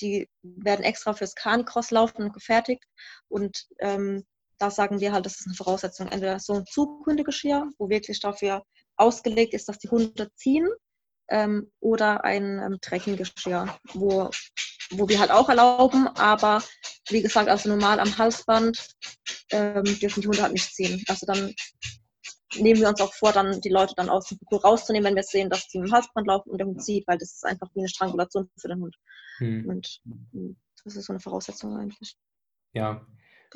die 0.00 0.28
werden 0.42 0.84
extra 0.84 1.12
fürs 1.12 1.34
Canicross 1.34 1.90
laufen 1.90 2.32
gefertigt 2.32 2.84
und 3.28 3.66
ähm, 3.80 4.24
da 4.58 4.70
sagen 4.70 5.00
wir 5.00 5.12
halt, 5.12 5.24
das 5.24 5.40
ist 5.40 5.46
eine 5.46 5.56
Voraussetzung, 5.56 6.08
entweder 6.08 6.38
so 6.38 6.54
ein 6.54 6.66
Zughundegeschirr, 6.66 7.70
wo 7.78 7.88
wirklich 7.88 8.20
dafür 8.20 8.62
ausgelegt 8.96 9.54
ist, 9.54 9.68
dass 9.68 9.78
die 9.78 9.88
Hunde 9.88 10.30
ziehen, 10.34 10.68
ähm, 11.30 11.70
oder 11.80 12.24
ein 12.24 12.58
ähm, 12.58 12.78
Trekkinggeschirr, 12.80 13.78
wo, 13.94 14.30
wo 14.90 15.08
wir 15.08 15.18
halt 15.18 15.30
auch 15.30 15.48
erlauben, 15.48 16.08
aber 16.08 16.62
wie 17.08 17.22
gesagt, 17.22 17.48
also 17.48 17.68
normal 17.68 18.00
am 18.00 18.18
Halsband 18.18 18.88
ähm, 19.50 19.84
dürfen 20.00 20.20
die 20.20 20.28
Hunde 20.28 20.42
halt 20.42 20.52
nicht 20.52 20.74
ziehen. 20.74 21.02
Also 21.08 21.26
dann 21.26 21.54
nehmen 22.56 22.80
wir 22.80 22.88
uns 22.88 23.00
auch 23.00 23.12
vor, 23.12 23.32
dann 23.32 23.60
die 23.60 23.68
Leute 23.68 23.94
dann 23.96 24.08
aus 24.08 24.28
dem 24.28 24.38
Parcours 24.38 24.64
rauszunehmen, 24.64 25.08
wenn 25.08 25.16
wir 25.16 25.22
sehen, 25.22 25.50
dass 25.50 25.68
die 25.68 25.78
mit 25.78 25.88
dem 25.88 25.94
Halsband 25.94 26.26
laufen 26.26 26.50
und 26.50 26.58
der 26.58 26.66
Hund 26.66 26.82
zieht, 26.82 27.06
weil 27.06 27.18
das 27.18 27.32
ist 27.32 27.44
einfach 27.44 27.68
wie 27.74 27.80
eine 27.80 27.88
Strangulation 27.88 28.50
für 28.56 28.68
den 28.68 28.80
Hund. 28.80 28.96
Hm. 29.38 29.66
Und 29.66 30.00
hm, 30.32 30.56
das 30.84 30.96
ist 30.96 31.06
so 31.06 31.12
eine 31.12 31.20
Voraussetzung 31.20 31.76
eigentlich. 31.76 32.16
Ja. 32.72 33.06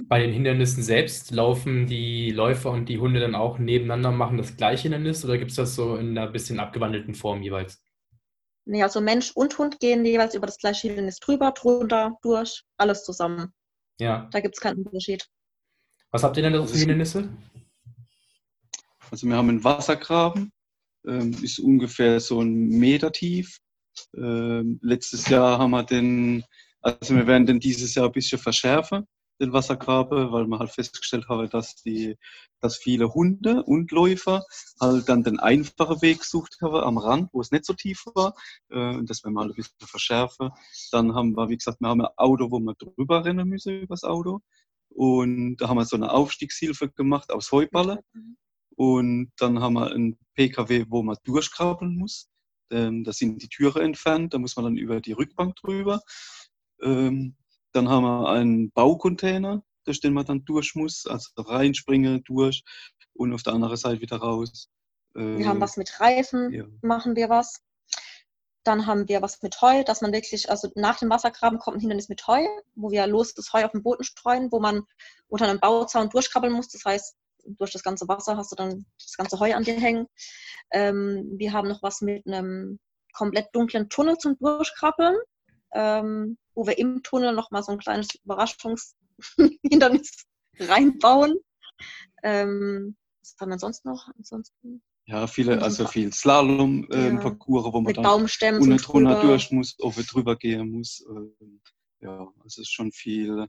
Bei 0.07 0.19
den 0.19 0.33
Hindernissen 0.33 0.83
selbst 0.83 1.31
laufen 1.31 1.87
die 1.87 2.31
Läufer 2.31 2.71
und 2.73 2.89
die 2.89 2.99
Hunde 2.99 3.21
dann 3.21 3.37
auch 3.37 3.59
nebeneinander, 3.59 4.11
machen 4.11 4.39
das 4.39 4.57
gleiche 4.57 4.83
Hindernis 4.85 5.25
oder 5.25 5.39
gibt 5.39 5.53
es 5.53 5.57
das 5.57 5.77
so 5.77 5.97
in 5.97 6.19
einer 6.19 6.31
bisschen 6.31 6.59
abgewandelten 6.59 7.15
Form 7.15 7.43
jeweils? 7.43 7.81
Nee, 8.67 8.83
also 8.83 9.01
Mensch 9.01 9.31
und 9.35 9.57
Hund 9.59 9.79
gehen 9.79 10.05
jeweils 10.05 10.35
über 10.35 10.47
das 10.47 10.59
gleiche 10.59 10.89
Hindernis 10.89 11.21
drüber, 11.21 11.53
drunter, 11.53 12.19
durch, 12.23 12.65
alles 12.77 13.05
zusammen. 13.05 13.53
Ja. 14.01 14.29
Da 14.33 14.41
gibt 14.41 14.57
es 14.57 14.61
keinen 14.61 14.85
Unterschied. 14.85 15.29
Was 16.11 16.25
habt 16.25 16.37
ihr 16.37 16.43
denn 16.43 16.55
da 16.55 16.65
für 16.65 16.79
Hindernisse? 16.79 17.29
Also 19.11 19.27
wir 19.27 19.37
haben 19.37 19.49
einen 19.49 19.65
Wassergraben, 19.65 20.53
ähm, 21.07 21.33
ist 21.43 21.59
ungefähr 21.59 22.21
so 22.21 22.41
ein 22.41 22.69
Meter 22.69 23.13
tief. 23.13 23.59
Ähm, 24.17 24.79
letztes 24.83 25.29
Jahr 25.29 25.59
haben 25.59 25.71
wir 25.71 25.85
den, 25.85 26.45
also 26.81 27.15
wir 27.15 27.27
werden 27.27 27.47
den 27.47 27.61
dieses 27.61 27.95
Jahr 27.95 28.07
ein 28.07 28.13
bisschen 28.13 28.39
verschärfen, 28.39 29.07
den 29.41 29.53
Wassergraben, 29.53 30.33
weil 30.33 30.47
wir 30.47 30.59
halt 30.59 30.71
festgestellt 30.71 31.29
haben, 31.29 31.49
dass 31.51 31.77
die, 31.77 32.17
dass 32.61 32.77
viele 32.77 33.13
Hunde 33.15 33.63
und 33.63 33.91
Läufer 33.93 34.45
halt 34.81 35.09
dann 35.09 35.23
den 35.23 35.39
einfachen 35.39 36.03
Weg 36.03 36.21
gesucht 36.21 36.57
haben 36.63 36.75
am 36.77 36.99
Rand, 36.99 37.31
wo 37.33 37.41
es 37.41 37.51
nicht 37.51 37.65
so 37.65 37.75
tief 37.75 38.05
war. 38.15 38.35
Äh, 38.71 39.03
das 39.05 39.23
werden 39.23 39.35
wir 39.35 39.43
mal 39.43 39.49
ein 39.49 39.55
bisschen 39.55 39.75
verschärfen. 39.81 40.51
Dann 40.91 41.15
haben 41.15 41.37
wir, 41.37 41.49
wie 41.49 41.57
gesagt, 41.57 41.81
wir 41.81 41.89
haben 41.89 42.01
ein 42.01 42.13
Auto, 42.17 42.51
wo 42.51 42.59
wir 42.59 42.75
drüber 42.75 43.25
rennen 43.25 43.49
müssen 43.49 43.83
über 43.83 43.95
das 43.95 44.05
Auto. 44.05 44.41
Und 44.89 45.57
da 45.57 45.69
haben 45.69 45.77
wir 45.77 45.85
so 45.85 45.97
eine 45.97 46.13
Aufstiegshilfe 46.13 46.91
gemacht 46.91 47.33
aus 47.33 47.51
Heuballe. 47.51 48.03
Und 48.77 49.33
dann 49.39 49.61
haben 49.61 49.75
wir 49.75 49.93
einen 49.93 50.19
PKW, 50.35 50.87
wo 50.89 51.03
man 51.03 51.17
durchkrabbeln 51.25 51.97
muss. 51.97 52.29
Ähm, 52.71 53.05
da 53.05 53.13
sind 53.13 53.43
die 53.43 53.49
Türen 53.49 53.83
entfernt, 53.83 54.35
da 54.35 54.39
muss 54.39 54.57
man 54.57 54.65
dann 54.65 54.77
über 54.77 55.01
die 55.01 55.13
Rückbank 55.13 55.57
drüber. 55.57 56.01
Ähm, 56.83 57.37
dann 57.73 57.89
haben 57.89 58.05
wir 58.05 58.29
einen 58.31 58.71
Baucontainer, 58.71 59.63
durch 59.85 60.01
den 60.01 60.15
man 60.15 60.25
dann 60.25 60.45
durch 60.45 60.75
muss, 60.75 61.07
also 61.07 61.31
reinspringen, 61.37 62.23
durch 62.25 62.63
und 63.13 63.33
auf 63.33 63.43
der 63.43 63.53
anderen 63.53 63.77
Seite 63.77 64.01
wieder 64.01 64.17
raus. 64.17 64.71
Äh, 65.15 65.39
wir 65.39 65.49
haben 65.49 65.61
was 65.61 65.77
mit 65.77 66.01
Reifen, 66.01 66.53
ja. 66.53 66.65
machen 66.83 67.17
wir 67.17 67.29
was. 67.29 67.63
Dann 68.65 68.87
haben 68.87 69.09
wir 69.09 69.21
was 69.21 69.43
mit 69.43 69.61
Heu, 69.61 69.85
dass 69.85 70.01
man 70.01 70.13
wirklich, 70.13 70.51
also 70.51 70.71
nach 70.75 70.99
dem 70.99 71.11
Wassergraben 71.11 71.59
kommt 71.59 71.77
ein 71.77 71.81
Hindernis 71.81 72.09
mit 72.09 72.27
Heu, 72.27 72.43
wo 72.75 72.91
wir 72.91 73.07
los 73.07 73.35
das 73.35 73.53
Heu 73.53 73.65
auf 73.65 73.73
den 73.73 73.83
Boden 73.83 74.05
streuen, 74.05 74.51
wo 74.51 74.59
man 74.59 74.85
unter 75.29 75.47
einem 75.47 75.61
Bauzaun 75.61 76.09
durchkrabbeln 76.09 76.53
muss. 76.53 76.69
Das 76.69 76.85
heißt, 76.85 77.15
durch 77.47 77.73
das 77.73 77.83
ganze 77.83 78.07
Wasser 78.09 78.37
hast 78.37 78.53
du 78.53 78.57
dann 78.57 78.85
das 78.99 79.17
ganze 79.17 79.41
Heu 79.41 79.55
an 79.55 79.65
dir 79.65 79.81
hängen. 79.81 80.07
Ähm, 80.71 81.33
wir 81.37 81.53
haben 81.53 81.69
noch 81.69 81.83
was 81.83 82.01
mit 82.01 82.27
einem 82.27 82.79
komplett 83.13 83.49
dunklen 83.53 83.89
Tunnel 83.89 84.19
zum 84.19 84.37
Durchkrabbeln, 84.39 85.17
ähm, 85.73 86.39
wo 86.55 86.67
wir 86.67 86.79
im 86.79 87.03
Tunnel 87.03 87.35
nochmal 87.35 87.63
so 87.63 87.73
ein 87.73 87.79
kleines 87.79 88.15
Überraschungshindernis 88.25 90.27
reinbauen. 90.59 91.39
Ähm, 92.23 92.97
was 93.21 93.37
haben 93.41 93.51
wir 93.51 93.59
sonst 93.59 93.85
noch? 93.85 94.09
Ansonsten 94.17 94.83
ja, 95.07 95.27
viele, 95.27 95.61
also 95.61 95.87
viel 95.87 96.13
Slalom-Parcours, 96.13 97.67
ähm, 97.67 97.73
wo 97.73 97.81
man 97.83 97.93
dann 97.93 98.05
Baumstämmen 98.05 98.63
unten 98.63 98.79
drunter 98.79 99.21
durch 99.21 99.51
muss, 99.51 99.77
ob 99.81 99.97
drüber 99.97 100.37
gehen 100.37 100.71
muss. 100.71 101.05
Ähm, 101.07 101.61
ja, 102.01 102.21
also 102.21 102.47
es 102.47 102.59
ist 102.59 102.73
schon 102.73 102.91
viel 102.91 103.49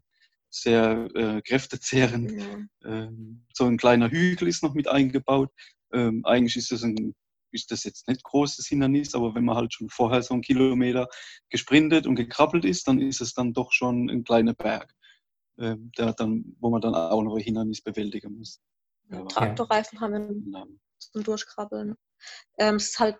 sehr 0.55 1.09
äh, 1.15 1.41
kräftezehrend. 1.41 2.31
Ja. 2.31 2.45
Ähm, 2.85 3.45
so 3.53 3.65
ein 3.65 3.77
kleiner 3.77 4.09
Hügel 4.09 4.47
ist 4.47 4.63
noch 4.63 4.73
mit 4.73 4.87
eingebaut. 4.87 5.51
Ähm, 5.91 6.25
eigentlich 6.25 6.55
ist 6.55 6.71
das, 6.71 6.83
ein, 6.83 7.13
ist 7.51 7.71
das 7.71 7.83
jetzt 7.83 8.07
nicht 8.07 8.23
großes 8.23 8.67
Hindernis, 8.67 9.15
aber 9.15 9.35
wenn 9.35 9.45
man 9.45 9.57
halt 9.57 9.73
schon 9.73 9.89
vorher 9.89 10.21
so 10.21 10.33
einen 10.33 10.43
Kilometer 10.43 11.07
gesprintet 11.49 12.07
und 12.07 12.15
gekrabbelt 12.15 12.65
ist, 12.65 12.87
dann 12.87 12.99
ist 12.99 13.21
es 13.21 13.33
dann 13.33 13.53
doch 13.53 13.71
schon 13.71 14.09
ein 14.09 14.23
kleiner 14.23 14.53
Berg, 14.53 14.93
äh, 15.57 15.75
der 15.97 16.13
dann, 16.13 16.55
wo 16.59 16.69
man 16.69 16.81
dann 16.81 16.95
auch 16.95 17.21
noch 17.21 17.35
ein 17.35 17.43
Hindernis 17.43 17.81
bewältigen 17.81 18.37
muss. 18.37 18.61
Ja, 19.09 19.23
Traktorreifen 19.25 19.99
haben 19.99 20.13
wir 20.13 20.67
zum 20.99 21.23
Durchkrabbeln. 21.23 21.95
Ähm, 22.57 22.75
es 22.75 22.89
ist 22.89 22.99
halt 22.99 23.17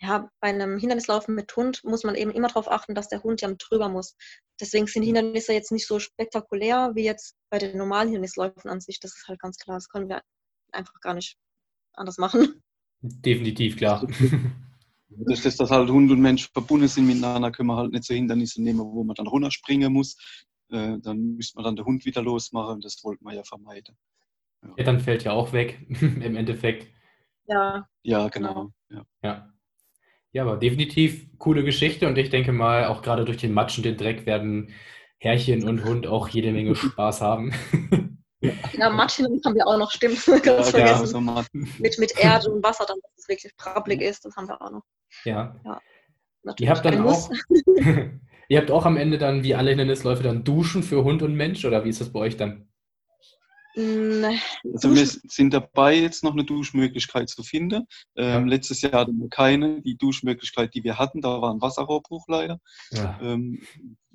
ja, 0.00 0.28
bei 0.40 0.48
einem 0.48 0.78
Hindernislaufen 0.78 1.34
mit 1.34 1.54
Hund 1.56 1.82
muss 1.84 2.04
man 2.04 2.14
eben 2.14 2.30
immer 2.30 2.48
darauf 2.48 2.70
achten, 2.70 2.94
dass 2.94 3.08
der 3.08 3.22
Hund 3.22 3.40
ja 3.40 3.52
drüber 3.54 3.88
muss. 3.88 4.16
Deswegen 4.60 4.86
sind 4.86 5.02
Hindernisse 5.02 5.52
jetzt 5.52 5.72
nicht 5.72 5.86
so 5.86 5.98
spektakulär 5.98 6.92
wie 6.94 7.04
jetzt 7.04 7.36
bei 7.50 7.58
den 7.58 7.78
normalen 7.78 8.08
Hindernisläufen 8.08 8.70
an 8.70 8.80
sich. 8.80 9.00
Das 9.00 9.16
ist 9.16 9.28
halt 9.28 9.40
ganz 9.40 9.58
klar. 9.58 9.76
Das 9.76 9.88
können 9.88 10.08
wir 10.08 10.22
einfach 10.72 11.00
gar 11.00 11.14
nicht 11.14 11.36
anders 11.94 12.18
machen. 12.18 12.62
Definitiv, 13.00 13.76
klar. 13.76 14.06
Das, 15.16 15.42
dass 15.42 15.70
halt 15.70 15.90
Hund 15.90 16.10
und 16.10 16.20
Mensch 16.20 16.50
verbunden 16.52 16.88
sind 16.88 17.06
miteinander, 17.06 17.52
können 17.52 17.68
wir 17.68 17.76
halt 17.76 17.92
nicht 17.92 18.02
so 18.02 18.14
Hindernisse 18.14 18.60
nehmen, 18.60 18.80
wo 18.80 19.04
man 19.04 19.14
dann 19.14 19.28
runterspringen 19.28 19.92
muss. 19.92 20.16
Äh, 20.70 20.98
dann 21.00 21.36
müsste 21.36 21.56
man 21.56 21.64
dann 21.64 21.76
den 21.76 21.84
Hund 21.84 22.04
wieder 22.04 22.20
losmachen. 22.20 22.80
Das 22.80 22.98
wollten 23.04 23.24
wir 23.24 23.32
ja 23.32 23.44
vermeiden. 23.44 23.96
Ja, 24.62 24.74
ja 24.76 24.84
dann 24.84 24.98
fällt 24.98 25.22
ja 25.22 25.30
auch 25.30 25.52
weg, 25.52 25.86
im 26.00 26.34
Endeffekt. 26.34 26.92
Ja. 27.46 27.88
Ja, 28.02 28.28
genau. 28.28 28.72
Ja. 28.90 29.06
ja. 29.22 29.53
Ja, 30.34 30.42
aber 30.42 30.56
definitiv 30.56 31.28
coole 31.38 31.62
Geschichte 31.62 32.08
und 32.08 32.18
ich 32.18 32.28
denke 32.28 32.50
mal, 32.50 32.86
auch 32.86 33.02
gerade 33.02 33.24
durch 33.24 33.36
den 33.36 33.52
Matsch 33.52 33.78
und 33.78 33.84
den 33.84 33.96
Dreck 33.96 34.26
werden 34.26 34.74
Herrchen 35.18 35.62
und 35.62 35.84
Hund 35.84 36.08
auch 36.08 36.28
jede 36.28 36.50
Menge 36.50 36.74
Spaß 36.74 37.20
haben. 37.20 37.54
Ja, 38.76 38.90
Matschen 38.90 39.40
haben 39.44 39.54
wir 39.54 39.64
auch 39.64 39.78
noch, 39.78 39.92
stimmt. 39.92 40.26
Ganz 40.26 40.72
ja, 40.72 40.86
vergessen. 40.86 41.26
Ja, 41.26 41.44
mit, 41.78 41.98
mit 42.00 42.18
Erde 42.18 42.50
und 42.50 42.64
Wasser, 42.64 42.84
dann, 42.84 42.98
dass 43.00 43.12
es 43.16 43.28
wirklich 43.28 43.56
prabbelig 43.56 44.02
ist, 44.02 44.24
das 44.24 44.34
haben 44.36 44.48
wir 44.48 44.60
auch 44.60 44.72
noch. 44.72 44.82
Ja. 45.24 45.54
ja 45.64 45.80
ihr 46.58 46.68
habt 46.68 46.84
dann 46.84 47.06
auch, 47.06 47.30
ihr 48.48 48.58
habt 48.58 48.72
auch 48.72 48.86
am 48.86 48.96
Ende 48.96 49.18
dann, 49.18 49.44
wie 49.44 49.54
alle 49.54 49.70
Hindernisläufe, 49.70 50.24
dann 50.24 50.42
Duschen 50.42 50.82
für 50.82 51.04
Hund 51.04 51.22
und 51.22 51.36
Mensch 51.36 51.64
oder 51.64 51.84
wie 51.84 51.90
ist 51.90 52.00
das 52.00 52.12
bei 52.12 52.18
euch 52.18 52.36
dann? 52.36 52.68
Also 53.76 54.94
wir 54.94 55.06
sind 55.06 55.52
dabei, 55.52 55.96
jetzt 55.96 56.22
noch 56.22 56.32
eine 56.32 56.44
Duschmöglichkeit 56.44 57.28
zu 57.28 57.42
finden. 57.42 57.86
Ähm, 58.16 58.26
ja. 58.26 58.38
Letztes 58.38 58.82
Jahr 58.82 58.92
hatten 58.92 59.18
wir 59.18 59.28
keine. 59.28 59.82
Die 59.82 59.96
Duschmöglichkeit, 59.96 60.74
die 60.74 60.84
wir 60.84 60.98
hatten, 60.98 61.20
da 61.20 61.40
war 61.40 61.52
ein 61.52 61.60
Wasserrohrbruch 61.60 62.26
leider. 62.28 62.60
Ja. 62.92 63.18
Ähm, 63.20 63.62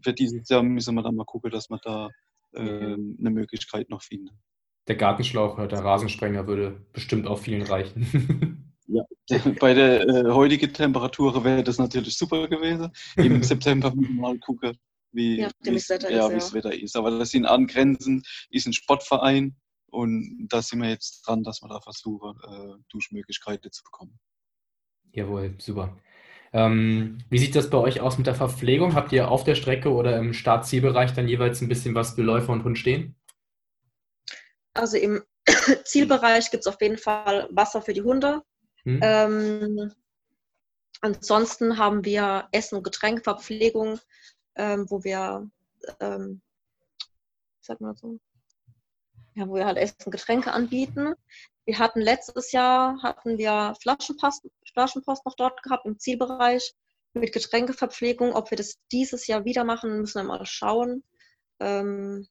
für 0.01 0.13
dieses 0.13 0.47
Jahr 0.47 0.63
müssen 0.63 0.95
wir 0.95 1.03
dann 1.03 1.15
mal 1.15 1.25
gucken, 1.25 1.51
dass 1.51 1.69
wir 1.69 1.79
da 1.83 2.09
ähm, 2.55 3.17
eine 3.19 3.31
Möglichkeit 3.31 3.89
noch 3.89 4.01
finden. 4.01 4.39
Der 4.87 4.95
Gartenschlauch 4.95 5.57
oder 5.57 5.67
der 5.67 5.83
Rasensprenger 5.83 6.47
würde 6.47 6.85
bestimmt 6.93 7.27
auch 7.27 7.39
vielen 7.39 7.61
reichen. 7.63 8.65
Ja, 8.89 9.03
bei 9.59 9.73
der 9.73 10.07
äh, 10.07 10.31
heutigen 10.31 10.73
Temperatur 10.73 11.43
wäre 11.43 11.63
das 11.63 11.77
natürlich 11.77 12.17
super 12.17 12.47
gewesen. 12.47 12.91
Im 13.15 13.43
September 13.43 13.93
mal 13.95 14.37
gucken, 14.39 14.75
wie 15.11 15.41
ja, 15.41 15.49
es 15.65 15.89
Wetter, 15.89 16.11
ja, 16.11 16.29
ja. 16.29 16.53
Wetter 16.53 16.73
ist. 16.73 16.95
Aber 16.95 17.11
das 17.11 17.31
sind 17.31 17.45
angrenzend, 17.45 18.27
ist 18.49 18.67
ein 18.67 18.73
Sportverein 18.73 19.55
und 19.87 20.47
da 20.49 20.61
sind 20.61 20.81
wir 20.81 20.89
jetzt 20.89 21.21
dran, 21.25 21.43
dass 21.43 21.61
wir 21.61 21.69
da 21.69 21.81
versuchen, 21.81 22.37
äh, 22.47 22.83
Duschmöglichkeiten 22.89 23.71
zu 23.71 23.83
bekommen. 23.83 24.19
Jawohl, 25.11 25.55
super. 25.57 25.97
Ähm, 26.51 27.19
wie 27.29 27.37
sieht 27.37 27.55
das 27.55 27.69
bei 27.69 27.77
euch 27.77 28.01
aus 28.01 28.17
mit 28.17 28.27
der 28.27 28.35
Verpflegung? 28.35 28.95
Habt 28.95 29.11
ihr 29.11 29.29
auf 29.29 29.43
der 29.43 29.55
Strecke 29.55 29.91
oder 29.91 30.17
im 30.17 30.33
Startzielbereich 30.33 31.13
dann 31.13 31.27
jeweils 31.27 31.61
ein 31.61 31.67
bisschen 31.67 31.95
was 31.95 32.15
für 32.15 32.23
Läufer 32.23 32.53
und 32.53 32.63
Hund 32.63 32.77
stehen? 32.77 33.15
Also 34.73 34.97
im 34.97 35.23
Zielbereich 35.83 36.51
gibt 36.51 36.65
es 36.65 36.67
auf 36.67 36.81
jeden 36.81 36.97
Fall 36.97 37.47
Wasser 37.51 37.81
für 37.81 37.93
die 37.93 38.01
Hunde. 38.01 38.41
Hm. 38.83 38.99
Ähm, 39.01 39.93
ansonsten 41.01 41.77
haben 41.77 42.05
wir 42.05 42.47
Essen 42.51 42.77
und 42.77 42.83
Getränkverpflegung 42.83 43.99
ähm, 44.59 44.85
wo 44.89 45.03
wir, 45.03 45.49
ähm, 46.01 46.41
sag 47.61 47.79
mal 47.79 47.95
so, 47.95 48.19
ja, 49.35 49.47
wo 49.47 49.55
wir 49.55 49.65
halt 49.65 49.77
Essen, 49.77 50.11
Getränke 50.11 50.51
anbieten. 50.51 51.15
Wir 51.65 51.79
hatten 51.79 52.01
letztes 52.01 52.51
Jahr 52.51 53.01
hatten 53.01 53.37
wir 53.37 53.73
Flaschenpost, 53.81 54.45
Flaschenpost 54.73 55.25
noch 55.25 55.35
dort 55.35 55.63
gehabt 55.63 55.85
im 55.85 55.97
Zielbereich 55.97 56.73
mit 57.13 57.31
Getränkeverpflegung. 57.31 58.33
Ob 58.33 58.51
wir 58.51 58.57
das 58.57 58.75
dieses 58.91 59.27
Jahr 59.27 59.45
wieder 59.45 59.63
machen, 59.63 60.01
müssen 60.01 60.21
wir 60.21 60.27
mal 60.27 60.45
schauen. 60.45 61.03
Ähm, 61.61 62.27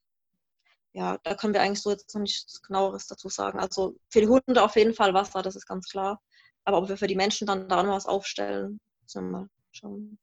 ja, 0.92 1.16
da 1.22 1.34
können 1.34 1.54
wir 1.54 1.62
eigentlich 1.62 1.80
so 1.80 1.90
jetzt 1.90 2.14
noch 2.14 2.20
nichts 2.20 2.60
genaueres 2.60 3.06
dazu 3.06 3.30
sagen. 3.30 3.58
Also 3.58 3.96
für 4.10 4.20
die 4.20 4.28
Hunde 4.28 4.62
auf 4.62 4.76
jeden 4.76 4.94
Fall 4.94 5.14
Wasser, 5.14 5.40
das 5.40 5.56
ist 5.56 5.66
ganz 5.66 5.88
klar. 5.88 6.20
Aber 6.64 6.78
ob 6.78 6.88
wir 6.90 6.98
für 6.98 7.06
die 7.06 7.16
Menschen 7.16 7.46
dann 7.46 7.68
da 7.70 7.82
noch 7.82 7.94
was 7.94 8.06
aufstellen, 8.06 8.80
müssen 9.00 9.24
wir 9.24 9.30
mal 9.30 9.48
schauen. 9.70 10.18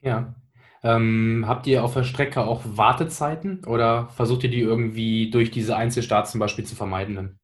Ja, 0.00 0.34
ähm, 0.82 1.44
habt 1.46 1.66
ihr 1.66 1.84
auf 1.84 1.94
der 1.94 2.04
Strecke 2.04 2.44
auch 2.44 2.62
Wartezeiten 2.64 3.64
oder 3.64 4.08
versucht 4.10 4.44
ihr 4.44 4.50
die 4.50 4.60
irgendwie 4.60 5.30
durch 5.30 5.50
diese 5.50 5.76
Einzelstarts 5.76 6.32
zum 6.32 6.40
Beispiel 6.40 6.64
zu 6.64 6.74
vermeiden? 6.74 7.38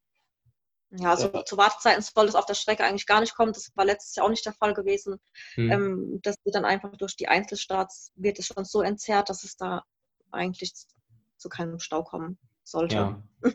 Ja, 0.95 1.09
also 1.09 1.29
ja. 1.33 1.43
zu 1.43 1.57
Wartezeiten 1.57 2.03
soll 2.03 2.27
es 2.27 2.35
auf 2.35 2.45
der 2.45 2.53
Strecke 2.53 2.83
eigentlich 2.83 3.07
gar 3.07 3.19
nicht 3.19 3.35
kommen. 3.35 3.51
Das 3.51 3.71
war 3.75 3.85
letztes 3.85 4.15
Jahr 4.15 4.25
auch 4.25 4.29
nicht 4.29 4.45
der 4.45 4.53
Fall 4.53 4.73
gewesen. 4.73 5.19
Hm. 5.55 5.71
Ähm, 5.71 6.19
das 6.21 6.35
wird 6.43 6.55
dann 6.55 6.65
einfach 6.65 6.95
durch 6.97 7.15
die 7.15 7.27
Einzelstarts 7.27 8.11
wird 8.15 8.37
es 8.37 8.47
schon 8.47 8.63
so 8.63 8.81
entzerrt, 8.81 9.29
dass 9.29 9.43
es 9.43 9.57
da 9.57 9.83
eigentlich 10.31 10.73
zu 11.37 11.49
keinem 11.49 11.79
Stau 11.79 12.03
kommen 12.03 12.37
sollte. 12.63 12.95
Ja. 12.95 13.23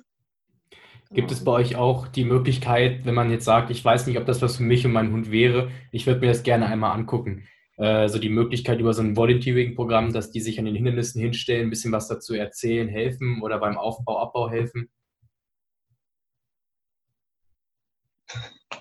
Gibt 1.10 1.30
es 1.30 1.42
bei 1.42 1.52
euch 1.52 1.76
auch 1.76 2.06
die 2.06 2.24
Möglichkeit, 2.24 3.06
wenn 3.06 3.14
man 3.14 3.30
jetzt 3.30 3.46
sagt, 3.46 3.70
ich 3.70 3.82
weiß 3.82 4.06
nicht, 4.06 4.18
ob 4.18 4.26
das 4.26 4.42
was 4.42 4.58
für 4.58 4.62
mich 4.62 4.84
und 4.84 4.92
meinen 4.92 5.12
Hund 5.12 5.30
wäre, 5.30 5.70
ich 5.90 6.06
würde 6.06 6.20
mir 6.20 6.26
das 6.26 6.42
gerne 6.42 6.66
einmal 6.66 6.92
angucken. 6.92 7.48
Äh, 7.78 8.08
so 8.08 8.18
die 8.18 8.28
Möglichkeit 8.28 8.80
über 8.80 8.92
so 8.92 9.02
ein 9.02 9.16
Volunteering-Programm, 9.16 10.12
dass 10.12 10.32
die 10.32 10.40
sich 10.40 10.58
an 10.58 10.64
den 10.64 10.74
Hindernissen 10.74 11.20
hinstellen, 11.20 11.68
ein 11.68 11.70
bisschen 11.70 11.92
was 11.92 12.08
dazu 12.08 12.34
erzählen, 12.34 12.88
helfen 12.88 13.40
oder 13.40 13.58
beim 13.58 13.78
Aufbau, 13.78 14.18
Abbau 14.18 14.50
helfen? 14.50 14.90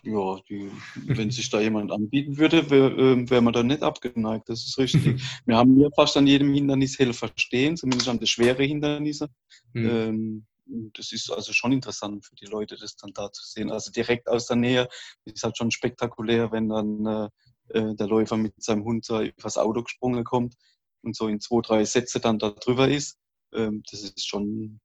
Ja, 0.01 0.39
die, 0.49 0.71
wenn 1.05 1.29
sich 1.29 1.49
da 1.49 1.59
jemand 1.59 1.91
anbieten 1.91 2.37
würde, 2.37 2.69
wäre 2.71 2.91
äh, 2.93 3.29
wär 3.29 3.41
man 3.41 3.53
da 3.53 3.61
nicht 3.61 3.83
abgeneigt. 3.83 4.49
Das 4.49 4.65
ist 4.65 4.77
richtig. 4.77 5.21
Wir 5.45 5.57
haben 5.57 5.79
ja 5.79 5.89
fast 5.95 6.17
an 6.17 6.25
jedem 6.25 6.53
Hindernis 6.53 6.97
Helfer 6.97 7.29
stehen, 7.35 7.77
zumindest 7.77 8.09
an 8.09 8.17
den 8.17 8.27
schweren 8.27 8.65
Hindernissen. 8.65 9.27
Mhm. 9.73 9.89
Ähm, 9.89 10.45
das 10.93 11.11
ist 11.11 11.31
also 11.31 11.53
schon 11.53 11.71
interessant 11.71 12.25
für 12.25 12.35
die 12.35 12.45
Leute, 12.45 12.77
das 12.77 12.95
dann 12.95 13.13
da 13.13 13.31
zu 13.31 13.45
sehen. 13.45 13.71
Also 13.71 13.91
direkt 13.91 14.27
aus 14.27 14.47
der 14.47 14.57
Nähe 14.57 14.89
ist 15.25 15.43
halt 15.43 15.57
schon 15.57 15.71
spektakulär, 15.71 16.51
wenn 16.51 16.69
dann 16.69 17.05
äh, 17.05 17.29
äh 17.69 17.95
der 17.95 18.07
Läufer 18.07 18.37
mit 18.37 18.53
seinem 18.61 18.83
Hund 18.83 19.05
so 19.05 19.21
übers 19.21 19.57
Auto 19.57 19.83
gesprungen 19.83 20.23
kommt 20.23 20.55
und 21.03 21.15
so 21.15 21.27
in 21.27 21.39
zwei, 21.39 21.61
drei 21.61 21.85
Sätze 21.85 22.19
dann 22.19 22.39
da 22.39 22.51
drüber 22.51 22.87
ist. 22.87 23.17
Ähm, 23.53 23.83
das 23.89 24.03
ist 24.03 24.27
schon, 24.27 24.79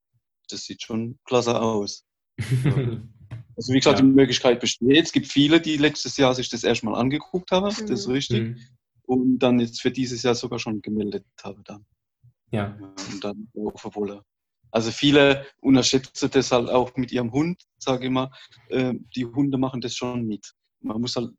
das 0.49 0.65
sieht 0.65 0.81
schon 0.81 1.19
klasse 1.25 1.59
aus. 1.61 2.05
also 2.39 3.73
wie 3.73 3.79
gesagt, 3.79 3.99
ja. 3.99 4.05
die 4.05 4.11
Möglichkeit 4.11 4.59
besteht. 4.59 5.05
Es 5.05 5.11
gibt 5.11 5.27
viele, 5.27 5.61
die 5.61 5.77
letztes 5.77 6.17
Jahr 6.17 6.33
sich 6.33 6.49
das 6.49 6.63
erstmal 6.63 6.99
angeguckt 6.99 7.51
haben, 7.51 7.65
mhm. 7.65 7.87
das 7.87 8.01
ist 8.01 8.07
mhm. 8.07 8.13
richtig. 8.13 8.41
Mhm. 8.41 8.57
Und 9.05 9.39
dann 9.39 9.59
jetzt 9.59 9.81
für 9.81 9.91
dieses 9.91 10.23
Jahr 10.23 10.35
sogar 10.35 10.59
schon 10.59 10.81
gemeldet 10.81 11.25
haben 11.43 11.63
dann. 11.65 11.85
Ja. 12.51 12.77
Und 13.11 13.23
dann 13.23 13.49
laufen 13.53 13.93
wollen. 13.95 14.21
Also 14.71 14.89
viele 14.89 15.45
unterschätzen 15.59 16.31
das 16.31 16.51
halt 16.51 16.69
auch 16.69 16.95
mit 16.95 17.11
ihrem 17.11 17.31
Hund, 17.31 17.61
sage 17.77 18.05
ich 18.05 18.11
mal. 18.11 18.31
Äh, 18.69 18.95
die 19.15 19.25
Hunde 19.25 19.57
machen 19.57 19.81
das 19.81 19.95
schon 19.95 20.25
mit. 20.25 20.53
Man 20.79 20.99
muss 20.99 21.15
halt 21.15 21.31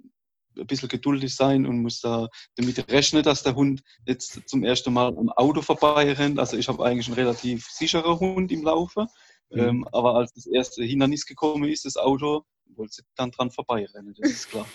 ein 0.57 0.67
bisschen 0.67 0.89
geduldig 0.89 1.35
sein 1.35 1.67
und 1.67 1.83
muss 1.83 2.01
da 2.01 2.29
damit 2.57 2.91
rechnen, 2.91 3.23
dass 3.23 3.43
der 3.43 3.55
Hund 3.55 3.83
jetzt 4.07 4.41
zum 4.47 4.65
ersten 4.65 4.93
Mal 4.93 5.17
am 5.17 5.31
Auto 5.31 5.63
vorbei 5.63 6.13
rennt. 6.13 6.39
Also 6.39 6.57
ich 6.57 6.69
habe 6.69 6.85
eigentlich 6.85 7.07
einen 7.07 7.17
relativ 7.17 7.67
sicherer 7.67 8.19
Hund 8.21 8.53
im 8.53 8.63
Laufe. 8.63 9.07
Mhm. 9.51 9.61
Ähm, 9.61 9.89
aber 9.93 10.15
als 10.17 10.33
das 10.33 10.47
erste 10.47 10.85
Hindernis 10.85 11.27
gekommen 11.27 11.69
ist, 11.69 11.85
das 11.85 11.97
Auto, 11.97 12.45
wollte 12.77 12.95
sie 12.95 13.03
dann 13.15 13.31
dran 13.31 13.51
vorbeirennen, 13.51 14.15
das 14.19 14.31
ist 14.31 14.51
klar. 14.51 14.67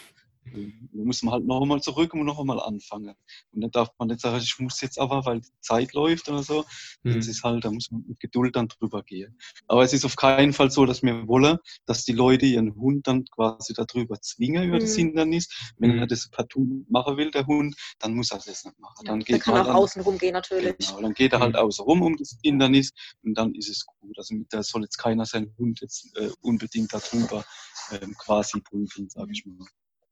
Da 0.53 1.03
muss 1.03 1.23
man 1.23 1.33
halt 1.33 1.45
noch 1.45 1.61
einmal 1.61 1.81
zurück 1.81 2.13
und 2.13 2.25
noch 2.25 2.39
einmal 2.39 2.59
anfangen. 2.59 3.15
Und 3.51 3.61
dann 3.61 3.71
darf 3.71 3.89
man 3.97 4.07
nicht 4.09 4.21
sagen, 4.21 4.37
ich 4.41 4.59
muss 4.59 4.81
jetzt 4.81 4.99
aber, 4.99 5.25
weil 5.25 5.41
die 5.41 5.49
Zeit 5.61 5.93
läuft 5.93 6.29
oder 6.29 6.43
so. 6.43 6.65
Mhm. 7.03 7.15
Das 7.15 7.27
ist 7.27 7.43
halt, 7.43 7.65
da 7.65 7.71
muss 7.71 7.91
man 7.91 8.03
mit 8.07 8.19
Geduld 8.19 8.55
dann 8.55 8.67
drüber 8.67 9.03
gehen. 9.03 9.37
Aber 9.67 9.83
es 9.83 9.93
ist 9.93 10.05
auf 10.05 10.15
keinen 10.15 10.53
Fall 10.53 10.71
so, 10.71 10.85
dass 10.85 11.03
wir 11.03 11.27
wollen, 11.27 11.57
dass 11.85 12.05
die 12.05 12.13
Leute 12.13 12.45
ihren 12.45 12.75
Hund 12.75 13.07
dann 13.07 13.25
quasi 13.25 13.73
darüber 13.73 14.19
zwingen 14.21 14.63
über 14.63 14.77
mhm. 14.77 14.81
das 14.81 14.95
Hindernis. 14.95 15.49
Wenn 15.77 15.93
mhm. 15.93 15.99
er 15.99 16.07
das 16.07 16.29
partout 16.29 16.85
machen 16.89 17.17
will, 17.17 17.31
der 17.31 17.45
Hund, 17.47 17.75
dann 17.99 18.13
muss 18.13 18.31
er 18.31 18.37
das 18.37 18.65
nicht 18.65 18.79
machen. 18.79 19.05
Dann 19.05 19.19
ja, 19.21 19.25
geht 19.25 19.41
kann 19.41 19.55
er 19.55 19.75
auch 19.75 19.83
außen 19.83 20.01
rumgehen 20.01 20.33
natürlich. 20.33 20.77
Genau, 20.77 21.01
dann 21.01 21.13
geht 21.13 21.33
er 21.33 21.39
halt 21.39 21.53
mhm. 21.53 21.59
außen 21.59 21.83
rum 21.83 22.01
um 22.01 22.17
das 22.17 22.37
Hindernis 22.43 22.91
und 23.23 23.37
dann 23.37 23.53
ist 23.55 23.69
es 23.69 23.85
gut. 23.85 24.17
Also 24.17 24.35
da 24.49 24.63
soll 24.63 24.83
jetzt 24.83 24.97
keiner 24.97 25.25
seinen 25.25 25.55
Hund 25.57 25.81
jetzt 25.81 26.15
äh, 26.17 26.29
unbedingt 26.41 26.93
darüber 26.93 27.45
ähm, 27.91 28.15
quasi 28.17 28.61
prüfen, 28.61 29.09
sage 29.09 29.31
ich 29.31 29.45
mal. 29.45 29.67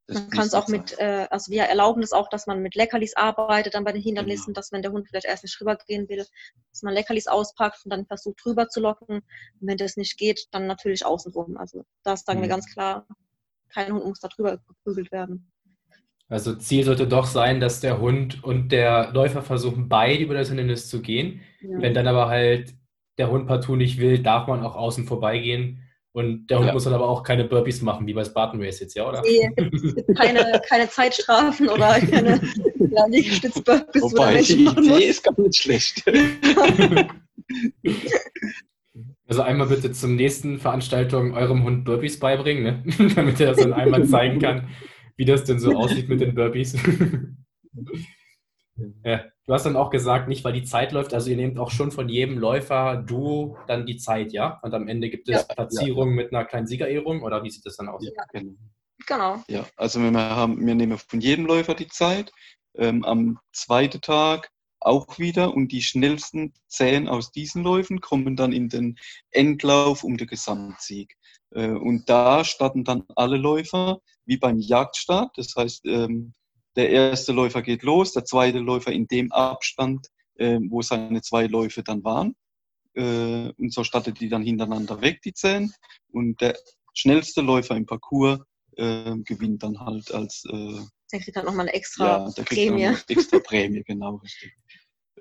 Man 0.09 0.29
kann 0.29 0.47
es 0.47 0.53
auch 0.53 0.69
mit, 0.69 0.97
äh, 0.99 1.27
also 1.29 1.51
wir 1.51 1.63
erlauben 1.63 2.01
es 2.01 2.13
auch, 2.13 2.29
dass 2.29 2.47
man 2.47 2.61
mit 2.61 2.75
Leckerlis 2.75 3.15
arbeitet, 3.15 3.73
dann 3.73 3.83
bei 3.83 3.91
den 3.91 4.01
Hindernissen, 4.01 4.47
genau. 4.47 4.55
dass 4.55 4.71
wenn 4.71 4.81
der 4.81 4.91
Hund 4.91 5.07
vielleicht 5.07 5.25
erst 5.25 5.43
nicht 5.43 5.59
rübergehen 5.59 6.07
will, 6.07 6.25
dass 6.71 6.81
man 6.81 6.93
Leckerlis 6.93 7.27
auspackt 7.27 7.81
und 7.83 7.91
dann 7.91 8.05
versucht 8.05 8.45
rüber 8.45 8.69
zu 8.69 8.79
locken. 8.79 9.17
Und 9.17 9.23
wenn 9.59 9.77
das 9.77 9.97
nicht 9.97 10.17
geht, 10.17 10.47
dann 10.51 10.65
natürlich 10.65 11.05
außenrum. 11.05 11.57
Also 11.57 11.83
das 12.03 12.23
sagen 12.23 12.39
mhm. 12.39 12.43
wir 12.43 12.49
ganz 12.49 12.71
klar, 12.71 13.05
kein 13.69 13.91
Hund 13.93 14.05
muss 14.05 14.21
da 14.21 14.29
drüber 14.29 14.57
geprügelt 14.57 15.11
werden. 15.11 15.51
Also 16.29 16.55
Ziel 16.55 16.83
sollte 16.83 17.07
doch 17.07 17.25
sein, 17.25 17.59
dass 17.59 17.79
der 17.81 17.99
Hund 17.99 18.43
und 18.43 18.69
der 18.69 19.11
Läufer 19.11 19.41
versuchen, 19.41 19.89
beide 19.89 20.23
über 20.23 20.33
das 20.33 20.49
Hindernis 20.49 20.89
zu 20.89 21.01
gehen. 21.01 21.41
Ja. 21.61 21.81
Wenn 21.81 21.93
dann 21.93 22.07
aber 22.07 22.27
halt 22.27 22.73
der 23.17 23.29
Hund 23.29 23.47
partout 23.47 23.75
nicht 23.75 23.97
will, 23.97 24.19
darf 24.19 24.47
man 24.47 24.63
auch 24.63 24.75
außen 24.75 25.05
vorbeigehen 25.05 25.83
und 26.17 26.47
der 26.47 26.57
Hund 26.57 26.67
ja. 26.69 26.73
muss 26.73 26.85
dann 26.85 26.95
aber 26.95 27.07
auch 27.07 27.21
keine 27.21 27.43
Burpees 27.43 27.83
machen, 27.83 28.07
wie 28.07 28.13
bei 28.15 28.23
Spartan 28.23 28.59
Race 28.59 28.79
jetzt, 28.79 28.95
ja, 28.95 29.07
oder? 29.07 29.21
Nee, 29.21 29.51
keine, 30.15 30.59
keine 30.67 30.89
Zeitstrafen 30.89 31.69
oder 31.69 31.99
keine 31.99 32.41
ja, 32.89 33.05
Liegestütz-Burpees. 33.05 34.01
Wobei, 34.01 34.41
die 34.41 34.65
Idee 34.65 35.09
ist 35.09 35.23
gar 35.23 35.39
nicht 35.39 35.61
schlecht. 35.61 36.03
Also 39.29 39.41
einmal 39.41 39.67
bitte 39.67 39.91
zum 39.91 40.15
nächsten 40.15 40.57
Veranstaltung 40.57 41.33
eurem 41.33 41.63
Hund 41.63 41.83
Burpees 41.83 42.17
beibringen, 42.17 42.63
ne? 42.63 42.83
damit 43.15 43.41
er 43.41 43.47
das 43.47 43.57
dann 43.57 43.73
einmal 43.73 44.05
zeigen 44.07 44.39
kann, 44.39 44.69
wie 45.17 45.25
das 45.25 45.43
denn 45.43 45.59
so 45.59 45.75
aussieht 45.75 46.07
mit 46.07 46.21
den 46.21 46.33
Burpees. 46.33 46.77
ja. 49.03 49.25
Du 49.47 49.53
hast 49.53 49.65
dann 49.65 49.77
auch 49.77 49.89
gesagt, 49.89 50.27
nicht 50.27 50.43
weil 50.43 50.51
die 50.51 50.65
Zeit 50.65 50.91
läuft, 50.91 51.13
also 51.13 51.29
ihr 51.29 51.37
nehmt 51.37 51.57
auch 51.57 51.71
schon 51.71 51.91
von 51.91 52.09
jedem 52.09 52.37
Läufer 52.37 52.97
du 52.97 53.57
dann 53.65 53.85
die 53.85 53.95
Zeit, 53.95 54.33
ja? 54.33 54.59
Und 54.61 54.73
am 54.73 54.89
Ende 54.89 55.09
gibt 55.09 55.29
es 55.29 55.47
ja, 55.47 55.53
Platzierungen 55.55 56.17
ja. 56.17 56.23
mit 56.23 56.33
einer 56.33 56.43
kleinen 56.43 56.67
Siegerehrung 56.67 57.23
oder 57.23 57.41
wie 57.43 57.49
sieht 57.49 57.65
das 57.65 57.77
dann 57.77 57.87
aus? 57.87 58.03
Ja, 58.03 58.25
genau. 58.33 58.53
genau. 59.07 59.43
Ja, 59.47 59.65
also 59.77 60.01
wir, 60.01 60.11
haben, 60.11 60.65
wir 60.65 60.75
nehmen 60.75 60.97
von 60.97 61.21
jedem 61.21 61.45
Läufer 61.45 61.75
die 61.75 61.87
Zeit. 61.87 62.33
Ähm, 62.75 63.05
am 63.05 63.39
zweiten 63.53 64.01
Tag 64.01 64.51
auch 64.81 65.17
wieder 65.17 65.53
und 65.53 65.71
die 65.71 65.81
schnellsten 65.81 66.53
zehn 66.67 67.07
aus 67.07 67.31
diesen 67.31 67.63
Läufen 67.63 68.01
kommen 68.01 68.35
dann 68.35 68.51
in 68.51 68.67
den 68.67 68.97
Endlauf 69.31 70.03
um 70.03 70.17
den 70.17 70.27
Gesamtsieg. 70.27 71.15
Äh, 71.51 71.69
und 71.69 72.09
da 72.09 72.43
starten 72.43 72.83
dann 72.83 73.05
alle 73.15 73.37
Läufer 73.37 74.01
wie 74.25 74.37
beim 74.37 74.59
Jagdstart. 74.59 75.37
Das 75.37 75.55
heißt, 75.55 75.85
ähm, 75.85 76.33
der 76.77 76.89
erste 76.89 77.33
Läufer 77.33 77.61
geht 77.61 77.83
los, 77.83 78.13
der 78.13 78.23
zweite 78.23 78.59
Läufer 78.59 78.91
in 78.91 79.07
dem 79.07 79.31
Abstand, 79.31 80.07
äh, 80.35 80.59
wo 80.69 80.81
seine 80.81 81.21
zwei 81.21 81.47
Läufe 81.47 81.83
dann 81.83 82.03
waren. 82.03 82.35
Äh, 82.93 83.51
und 83.57 83.73
so 83.73 83.83
startet 83.83 84.19
die 84.19 84.29
dann 84.29 84.43
hintereinander 84.43 85.01
weg, 85.01 85.21
die 85.23 85.33
zehn. 85.33 85.73
Und 86.11 86.39
der 86.39 86.55
schnellste 86.93 87.41
Läufer 87.41 87.75
im 87.75 87.85
Parcours 87.85 88.39
äh, 88.75 89.15
gewinnt 89.17 89.63
dann 89.63 89.79
halt 89.79 90.13
als. 90.13 90.43
Äh, 90.49 90.79
der 91.11 91.19
kriegt 91.19 91.37
dann 91.37 91.45
nochmal 91.45 91.67
eine 91.67 91.73
extra 91.73 92.31
ja, 92.35 92.43
Prämie. 92.43 92.85
Eine 92.85 93.03
extra 93.07 93.39
Prämie, 93.39 93.83
genau, 93.83 94.15
richtig. 94.15 94.53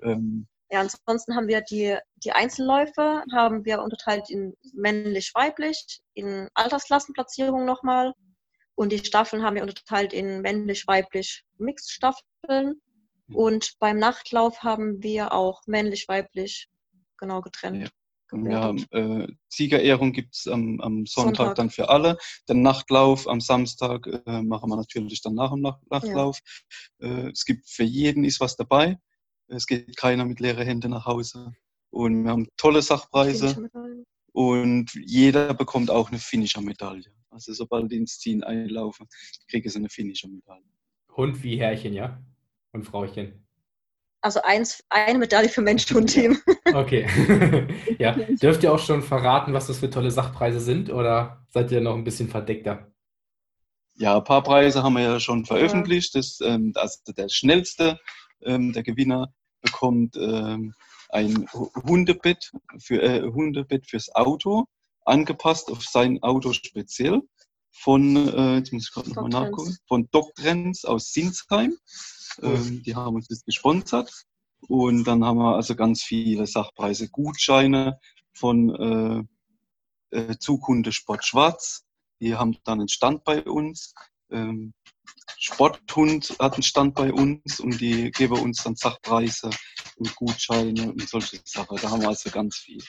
Ähm, 0.03 0.47
ja, 0.69 0.81
ansonsten 0.81 1.35
haben 1.35 1.47
wir 1.47 1.61
die, 1.61 1.97
die 2.23 2.33
Einzelläufe, 2.33 3.23
haben 3.33 3.63
wir 3.63 3.81
unterteilt 3.81 4.29
in 4.29 4.53
männlich-weiblich, 4.73 6.01
in 6.13 6.49
Altersklassenplatzierung 6.55 7.65
nochmal 7.65 8.13
und 8.77 8.91
die 8.91 8.99
Staffeln 8.99 9.41
haben 9.41 9.55
wir 9.55 9.63
unterteilt 9.63 10.13
in 10.13 10.41
männlich-weiblich 10.41 11.43
Mixstaffeln. 11.57 12.79
Mhm. 13.25 13.35
Und 13.35 13.73
beim 13.79 13.97
Nachtlauf 13.97 14.61
haben 14.61 15.01
wir 15.01 15.33
auch 15.33 15.63
männlich-weiblich 15.65 16.69
genau 17.17 17.41
getrennt. 17.41 17.83
Ja. 17.83 17.89
Ja, 18.33 18.75
äh, 18.91 19.27
Siegerehrung 19.47 20.11
gibt 20.11 20.35
es 20.35 20.47
am, 20.47 20.81
am 20.81 21.05
Sonntag, 21.05 21.37
Sonntag, 21.37 21.55
dann 21.55 21.69
für 21.69 21.87
alle. 21.87 22.17
Den 22.49 22.61
Nachtlauf 22.61 23.25
am 23.25 23.39
Samstag 23.39 24.05
äh, 24.05 24.41
machen 24.41 24.69
wir 24.69 24.75
natürlich 24.75 25.21
dann 25.21 25.35
nach 25.35 25.53
dem 25.53 25.61
Nachtlauf. 25.61 26.39
Ja. 26.99 27.07
Äh, 27.07 27.29
es 27.29 27.45
gibt 27.45 27.69
für 27.69 27.85
jeden 27.85 28.25
ist 28.25 28.41
was 28.41 28.57
dabei. 28.57 28.99
Es 29.47 29.65
geht 29.65 29.95
keiner 29.95 30.25
mit 30.25 30.41
leeren 30.41 30.67
Händen 30.67 30.91
nach 30.91 31.05
Hause. 31.05 31.53
Und 31.89 32.25
wir 32.25 32.31
haben 32.31 32.49
tolle 32.57 32.81
Sachpreise. 32.81 33.69
Und 34.33 34.93
jeder 34.93 35.53
bekommt 35.53 35.89
auch 35.89 36.09
eine 36.09 36.19
Finisher-Medaille. 36.19 37.16
Also 37.29 37.53
sobald 37.53 37.91
die 37.91 37.97
ins 37.97 38.19
Ziel 38.19 38.43
einlaufen, 38.43 39.07
kriegen 39.49 39.69
sie 39.69 39.77
eine 39.77 39.89
Finisher-Medaille. 39.89 40.63
Hund 41.15 41.43
wie 41.43 41.57
Herrchen, 41.57 41.93
ja? 41.93 42.21
Und 42.71 42.83
Frauchen. 42.83 43.47
Also 44.21 44.41
eins, 44.41 44.83
eine 44.89 45.19
Medaille 45.19 45.49
für 45.49 45.61
Mensch 45.61 45.91
und 45.91 46.07
Team. 46.07 46.37
Okay. 46.73 47.07
ja. 47.99 48.11
Dürft 48.41 48.63
ihr 48.63 48.73
auch 48.73 48.79
schon 48.79 49.03
verraten, 49.03 49.53
was 49.53 49.67
das 49.67 49.79
für 49.79 49.89
tolle 49.89 50.11
Sachpreise 50.11 50.59
sind 50.59 50.89
oder 50.89 51.45
seid 51.49 51.71
ihr 51.71 51.81
noch 51.81 51.95
ein 51.95 52.03
bisschen 52.03 52.27
verdeckter? 52.27 52.91
Ja, 53.95 54.17
ein 54.17 54.23
paar 54.23 54.43
Preise 54.43 54.83
haben 54.83 54.93
wir 54.93 55.01
ja 55.01 55.19
schon 55.19 55.45
veröffentlicht. 55.45 56.13
Das, 56.15 56.39
ähm, 56.41 56.73
also 56.75 56.99
der 57.13 57.29
schnellste, 57.29 57.99
ähm, 58.41 58.73
der 58.73 58.83
Gewinner, 58.83 59.33
bekommt 59.61 60.15
ähm, 60.17 60.73
ein 61.09 61.47
Hundebett, 61.83 62.51
für, 62.79 63.01
äh, 63.01 63.21
Hundebett 63.21 63.87
fürs 63.87 64.13
Auto 64.13 64.65
angepasst 65.07 65.71
auf 65.71 65.83
sein 65.83 66.21
Auto 66.23 66.53
speziell 66.53 67.21
von, 67.71 68.15
äh, 68.15 68.57
jetzt 68.57 68.73
muss 68.73 68.87
ich 68.87 68.93
gerade 68.93 69.09
nochmal 69.09 69.29
nachgucken, 69.29 69.77
von 69.87 70.07
Doctrens 70.11 70.85
aus 70.85 71.11
Sinsheim. 71.11 71.77
Ähm, 72.41 72.83
die 72.83 72.95
haben 72.95 73.15
uns 73.15 73.27
das 73.27 73.43
gesponsert. 73.43 74.11
Und 74.67 75.03
dann 75.05 75.23
haben 75.23 75.37
wir 75.37 75.55
also 75.55 75.75
ganz 75.75 76.01
viele 76.01 76.47
Sachpreise, 76.47 77.09
Gutscheine 77.09 77.99
von 78.33 79.27
äh, 80.11 80.17
äh, 80.17 80.37
Zukunde 80.39 80.91
Sport 80.91 81.25
Schwarz, 81.25 81.85
Die 82.19 82.35
haben 82.35 82.57
dann 82.63 82.79
einen 82.79 82.89
Stand 82.89 83.23
bei 83.23 83.43
uns. 83.43 83.93
Ähm, 84.31 84.73
Sporthund 85.37 86.35
hat 86.39 86.53
einen 86.53 86.63
Stand 86.63 86.95
bei 86.95 87.13
uns 87.13 87.59
und 87.59 87.79
die 87.79 88.11
geben 88.11 88.39
uns 88.39 88.63
dann 88.63 88.75
Sachpreise 88.75 89.49
und 89.97 90.15
Gutscheine 90.15 90.91
und 90.91 91.07
solche 91.07 91.39
Sachen. 91.45 91.77
Da 91.77 91.91
haben 91.91 92.01
wir 92.01 92.09
also 92.09 92.29
ganz 92.29 92.57
viel. 92.57 92.83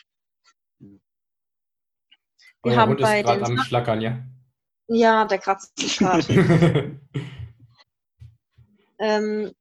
Wir 2.62 2.73
Euer 2.73 2.77
haben 2.79 2.90
Hund 2.90 3.01
ist 3.01 3.07
gerade 3.07 3.44
am 3.44 3.59
Schlackern, 3.59 4.01
ja? 4.01 4.18
Ja, 4.88 5.25
der 5.25 5.38
kratzt 5.38 5.79
sich 5.79 5.99
gerade. 5.99 6.25
ähm, 8.99 9.53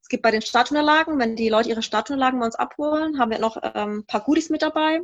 es 0.00 0.08
gibt 0.08 0.22
bei 0.22 0.30
den 0.30 0.42
Startunterlagen, 0.42 1.18
wenn 1.18 1.34
die 1.34 1.48
Leute 1.48 1.68
ihre 1.68 1.82
Startunterlagen 1.82 2.38
bei 2.38 2.46
uns 2.46 2.54
abholen, 2.54 3.18
haben 3.18 3.30
wir 3.30 3.40
noch 3.40 3.56
ähm, 3.62 3.98
ein 3.98 4.06
paar 4.06 4.20
Goodies 4.20 4.50
mit 4.50 4.62
dabei. 4.62 5.00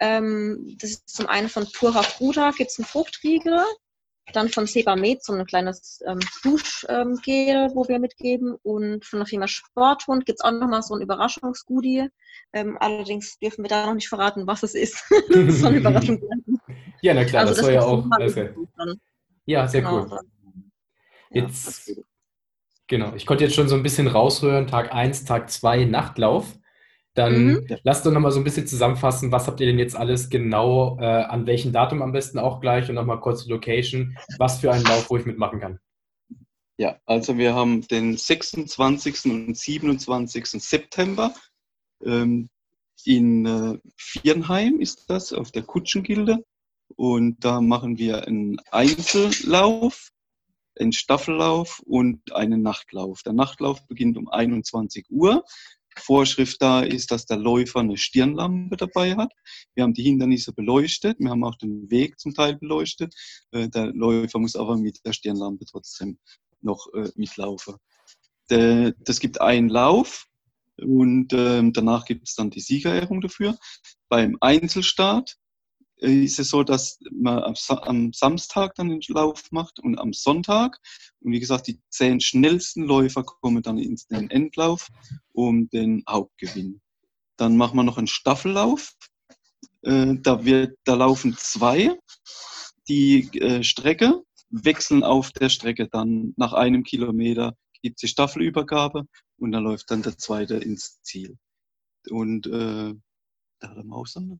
Ähm, 0.00 0.76
das 0.80 0.90
ist 0.90 1.08
zum 1.08 1.26
einen 1.26 1.48
von 1.48 1.66
Pura 1.72 2.02
Fruta, 2.02 2.50
gibt 2.50 2.70
es 2.70 2.78
einen 2.78 2.86
Fruchtriegel. 2.86 3.60
Dann 4.32 4.48
von 4.48 4.66
Sebamed 4.66 5.22
so 5.22 5.34
ein 5.34 5.46
kleines 5.46 6.00
ähm, 6.04 6.18
Duschgel, 6.42 7.70
wo 7.74 7.86
wir 7.86 8.00
mitgeben. 8.00 8.56
Und 8.62 9.04
von 9.04 9.20
der 9.20 9.26
Firma 9.26 9.46
Sporthund 9.46 10.26
gibt 10.26 10.40
es 10.40 10.44
auch 10.44 10.50
nochmal 10.50 10.82
so 10.82 10.94
ein 10.94 11.00
Überraschungsgoodie. 11.02 12.08
Ähm, 12.52 12.76
allerdings 12.80 13.38
dürfen 13.38 13.64
wir 13.64 13.68
da 13.68 13.86
noch 13.86 13.94
nicht 13.94 14.08
verraten, 14.08 14.46
was 14.46 14.62
es 14.64 14.74
ist. 14.74 15.04
das 15.28 15.36
ist 15.36 15.60
so 15.60 15.68
eine 15.68 15.76
Überraschung. 15.80 16.20
Ja, 17.06 17.14
na 17.14 17.24
klar, 17.24 17.42
also 17.42 17.52
das, 17.52 17.58
das 17.58 17.66
soll 17.66 17.74
ja 17.74 17.82
auch. 17.82 18.04
Ja, 19.44 19.68
sehr 19.68 19.82
genau. 19.82 20.06
cool. 20.10 20.20
Jetzt, 21.30 22.02
genau, 22.88 23.14
ich 23.14 23.26
konnte 23.26 23.44
jetzt 23.44 23.54
schon 23.54 23.68
so 23.68 23.76
ein 23.76 23.84
bisschen 23.84 24.08
raushören, 24.08 24.66
Tag 24.66 24.92
1, 24.92 25.24
Tag 25.24 25.48
2, 25.48 25.84
Nachtlauf. 25.84 26.58
Dann 27.14 27.44
mhm. 27.44 27.66
lasst 27.84 28.04
doch 28.04 28.10
nochmal 28.10 28.32
so 28.32 28.40
ein 28.40 28.44
bisschen 28.44 28.66
zusammenfassen, 28.66 29.30
was 29.30 29.46
habt 29.46 29.60
ihr 29.60 29.68
denn 29.68 29.78
jetzt 29.78 29.94
alles 29.94 30.30
genau, 30.30 30.98
äh, 30.98 31.04
an 31.04 31.46
welchem 31.46 31.72
Datum 31.72 32.02
am 32.02 32.10
besten 32.10 32.40
auch 32.40 32.60
gleich 32.60 32.88
und 32.88 32.96
nochmal 32.96 33.20
kurz 33.20 33.44
die 33.44 33.52
Location, 33.52 34.18
was 34.38 34.58
für 34.58 34.72
einen 34.72 34.84
Lauf, 34.84 35.08
wo 35.08 35.16
ich 35.16 35.26
mitmachen 35.26 35.60
kann. 35.60 35.78
Ja, 36.76 36.98
also 37.06 37.38
wir 37.38 37.54
haben 37.54 37.86
den 37.86 38.16
26. 38.16 39.26
und 39.26 39.56
27. 39.56 40.44
September 40.60 41.32
ähm, 42.04 42.48
in 43.04 43.46
äh, 43.46 43.78
Viernheim 43.96 44.80
ist 44.80 45.08
das, 45.08 45.32
auf 45.32 45.52
der 45.52 45.62
Kutschengilde. 45.62 46.44
Und 46.96 47.44
da 47.44 47.60
machen 47.60 47.98
wir 47.98 48.26
einen 48.26 48.58
Einzellauf, 48.70 50.10
einen 50.78 50.92
Staffellauf 50.92 51.80
und 51.84 52.32
einen 52.32 52.62
Nachtlauf. 52.62 53.22
Der 53.22 53.32
Nachtlauf 53.32 53.86
beginnt 53.86 54.16
um 54.16 54.28
21 54.28 55.06
Uhr 55.10 55.44
Vorschrift 55.98 56.60
da 56.60 56.82
ist, 56.82 57.10
dass 57.10 57.26
der 57.26 57.38
Läufer 57.38 57.80
eine 57.80 57.96
Stirnlampe 57.96 58.76
dabei 58.76 59.16
hat. 59.16 59.32
Wir 59.74 59.84
haben 59.84 59.94
die 59.94 60.02
Hindernisse 60.02 60.52
beleuchtet, 60.52 61.18
wir 61.18 61.30
haben 61.30 61.44
auch 61.44 61.56
den 61.56 61.90
Weg 61.90 62.20
zum 62.20 62.34
Teil 62.34 62.56
beleuchtet. 62.56 63.14
Äh, 63.50 63.68
der 63.68 63.92
Läufer 63.92 64.38
muss 64.38 64.56
aber 64.56 64.76
mit 64.76 65.04
der 65.04 65.12
Stirnlampe 65.12 65.64
trotzdem 65.64 66.18
noch 66.60 66.86
äh, 66.94 67.10
mitlaufen. 67.16 67.76
Das 68.48 69.18
gibt 69.18 69.40
einen 69.40 69.68
Lauf 69.68 70.26
und 70.76 71.32
ähm, 71.32 71.72
danach 71.72 72.04
gibt 72.04 72.28
es 72.28 72.36
dann 72.36 72.50
die 72.50 72.60
Siegerehrung 72.60 73.20
dafür. 73.20 73.58
Beim 74.08 74.36
Einzelstart 74.40 75.32
äh, 75.32 75.45
ist 75.96 76.38
es 76.38 76.48
so, 76.48 76.62
dass 76.62 76.98
man 77.10 77.42
am 77.42 78.12
Samstag 78.12 78.74
dann 78.74 78.88
den 78.88 79.00
Lauf 79.08 79.50
macht 79.50 79.80
und 79.80 79.98
am 79.98 80.12
Sonntag. 80.12 80.78
Und 81.20 81.32
wie 81.32 81.40
gesagt, 81.40 81.66
die 81.66 81.80
zehn 81.88 82.20
schnellsten 82.20 82.84
Läufer 82.84 83.24
kommen 83.24 83.62
dann 83.62 83.78
in 83.78 83.96
den 84.10 84.30
Endlauf 84.30 84.88
um 85.32 85.68
den 85.70 86.04
Hauptgewinn. 86.08 86.80
Dann 87.36 87.56
machen 87.56 87.76
wir 87.76 87.82
noch 87.82 87.98
einen 87.98 88.06
Staffellauf. 88.06 88.94
Äh, 89.82 90.16
da, 90.20 90.44
wird, 90.44 90.76
da 90.84 90.94
laufen 90.94 91.36
zwei 91.38 91.96
die 92.88 93.28
äh, 93.40 93.62
Strecke, 93.62 94.22
wechseln 94.50 95.02
auf 95.02 95.32
der 95.32 95.48
Strecke 95.48 95.88
dann 95.88 96.34
nach 96.36 96.52
einem 96.52 96.84
Kilometer 96.84 97.56
gibt 97.82 97.96
es 97.96 98.00
die 98.00 98.08
Staffelübergabe 98.08 99.06
und 99.38 99.52
dann 99.52 99.64
läuft 99.64 99.90
dann 99.90 100.02
der 100.02 100.18
zweite 100.18 100.56
ins 100.56 101.02
Ziel. 101.02 101.36
Und 102.10 102.46
äh, 102.46 102.94
da 103.60 103.68
hat 103.68 103.76
er 103.76 103.92
auch 103.92 104.06
Sonntag. 104.06 104.38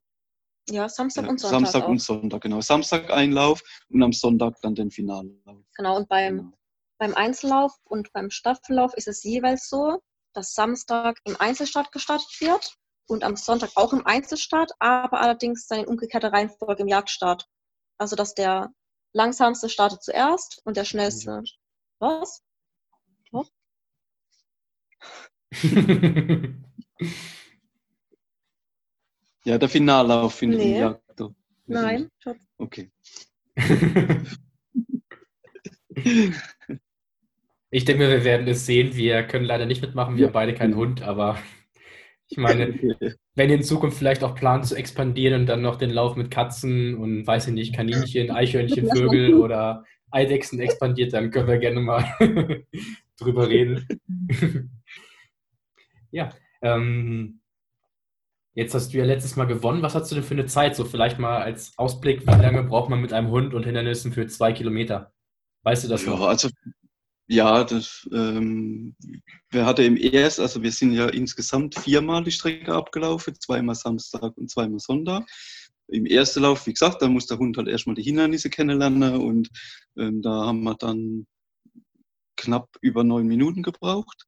Ja, 0.69 0.89
Samstag 0.89 1.29
und 1.29 1.39
Sonntag. 1.39 1.61
Samstag 1.61 1.85
auch. 1.85 1.89
und 1.89 2.03
Sonntag, 2.03 2.41
genau. 2.43 2.61
Samstag 2.61 3.11
Einlauf 3.11 3.63
und 3.89 4.03
am 4.03 4.13
Sonntag 4.13 4.61
dann 4.63 4.75
den 4.75 4.91
Finallauf. 4.91 5.65
Genau, 5.77 5.97
und 5.97 6.09
beim, 6.09 6.37
genau. 6.39 6.53
beim 6.99 7.15
Einzellauf 7.15 7.73
und 7.85 8.13
beim 8.13 8.31
Staffellauf 8.31 8.93
ist 8.95 9.07
es 9.07 9.23
jeweils 9.23 9.69
so, 9.69 10.03
dass 10.35 10.55
Samstag 10.55 11.19
im 11.25 11.37
Einzelstart 11.39 11.93
gestartet 11.93 12.41
wird 12.41 12.77
und 13.07 13.23
am 13.23 13.37
Sonntag 13.37 13.71
auch 13.77 13.93
im 13.93 14.05
Einzelstart, 14.05 14.73
aber 14.81 15.21
allerdings 15.21 15.69
dann 15.69 15.81
in 15.81 15.87
umgekehrter 15.87 16.33
Reihenfolge 16.33 16.83
im 16.83 16.89
Jagdstart. 16.89 17.47
Also, 17.99 18.17
dass 18.17 18.35
der 18.35 18.73
langsamste 19.13 19.69
startet 19.69 20.03
zuerst 20.03 20.61
und 20.65 20.77
der 20.77 20.85
schnellste. 20.85 21.31
Ja. 21.31 21.43
Was? 22.01 22.43
Doch? 23.31 23.49
Ja, 29.47 29.59
der 29.59 29.69
Finallauf 29.69 30.35
findet 30.35 30.59
nee. 30.59 30.75
im 30.75 30.81
Jagd. 30.81 31.03
Nein. 31.69 32.11
Okay. 32.59 32.91
ich 37.71 37.85
denke 37.85 38.03
mir, 38.03 38.11
wir 38.11 38.25
werden 38.25 38.49
es 38.49 38.67
sehen. 38.67 38.97
Wir 38.97 39.23
können 39.23 39.45
leider 39.45 39.67
nicht 39.67 39.83
mitmachen. 39.83 40.17
Wir 40.17 40.23
ja. 40.23 40.27
haben 40.29 40.35
beide 40.35 40.53
keinen 40.53 40.75
Hund, 40.75 41.03
aber 41.03 41.39
ich 42.29 42.39
meine, 42.39 42.75
wenn 43.37 43.51
ihr 43.51 43.55
in 43.55 43.63
Zukunft 43.63 43.99
vielleicht 43.99 44.25
auch 44.25 44.35
plant 44.35 44.67
zu 44.67 44.75
expandieren 44.75 45.43
und 45.43 45.47
dann 45.47 45.63
noch 45.63 45.77
den 45.77 45.91
Lauf 45.91 46.17
mit 46.17 46.33
Katzen 46.33 46.97
und 46.97 47.25
weiß 47.25 47.47
ich 47.47 47.55
nicht, 47.55 47.73
Kaninchen, 47.73 48.33
Eichhörnchen, 48.33 48.89
Vögel 48.89 49.35
oder 49.35 49.85
Eidechsen 50.11 50.59
expandiert, 50.59 51.13
dann 51.13 51.31
können 51.31 51.47
wir 51.47 51.59
gerne 51.59 51.81
mal 51.81 52.05
drüber 53.17 53.49
reden. 53.49 54.83
ja, 56.11 56.31
ähm, 56.63 57.41
Jetzt 58.57 58.75
hast 58.75 58.95
du 58.95 58.97
ja 58.97 59.05
letztes 59.05 59.37
Mal 59.37 59.45
gewonnen. 59.45 59.83
Was 59.83 59.95
hast 59.95 60.11
du 60.11 60.15
denn 60.15 60.25
für 60.25 60.33
eine 60.33 60.47
Zeit? 60.47 60.75
So 60.77 60.87
vielleicht 60.87 61.19
mal 61.19 61.43
als 61.43 61.77
Ausblick, 61.77 62.23
wie 62.23 62.43
lange 62.43 62.63
braucht 62.63 62.89
man 62.89 63.03
mit 63.03 63.13
einem 63.13 63.29
Hund 63.29 63.53
und 63.53 63.65
Hindernissen 63.65 64.13
für 64.13 64.27
zwei 64.29 64.55
Kilometer? 64.55 65.13
Weißt 65.63 65.85
du 65.85 65.89
das 65.89 66.07
ja, 66.07 66.11
noch? 66.13 66.23
Also, 66.23 66.49
ja, 67.29 67.65
das, 67.65 68.09
ähm, 68.15 68.97
wir 69.51 69.67
hatten 69.67 69.83
im 69.83 69.97
erst, 69.99 70.41
also 70.41 70.63
wir 70.63 70.73
sind 70.73 70.95
ja 70.95 71.07
insgesamt 71.07 71.75
viermal 71.75 72.25
die 72.25 72.31
Strecke 72.31 72.73
abgelaufen, 72.73 73.39
zweimal 73.39 73.75
Samstag 73.75 74.35
und 74.39 74.51
zweimal 74.51 74.79
Sonntag. 74.79 75.29
Im 75.89 76.07
ersten 76.07 76.41
Lauf, 76.41 76.67
wie 76.67 76.73
gesagt, 76.73 77.03
da 77.03 77.09
muss 77.09 77.27
der 77.27 77.39
Hund 77.39 77.59
halt 77.59 77.69
erstmal 77.69 77.95
die 77.95 78.05
Hindernisse 78.05 78.49
kennenlernen 78.49 79.17
und 79.17 79.51
ähm, 79.99 80.23
da 80.23 80.47
haben 80.47 80.63
wir 80.63 80.77
dann 80.77 81.27
knapp 82.39 82.71
über 82.81 83.05
neun 83.05 83.27
Minuten 83.27 83.63
gebraucht 83.63 84.25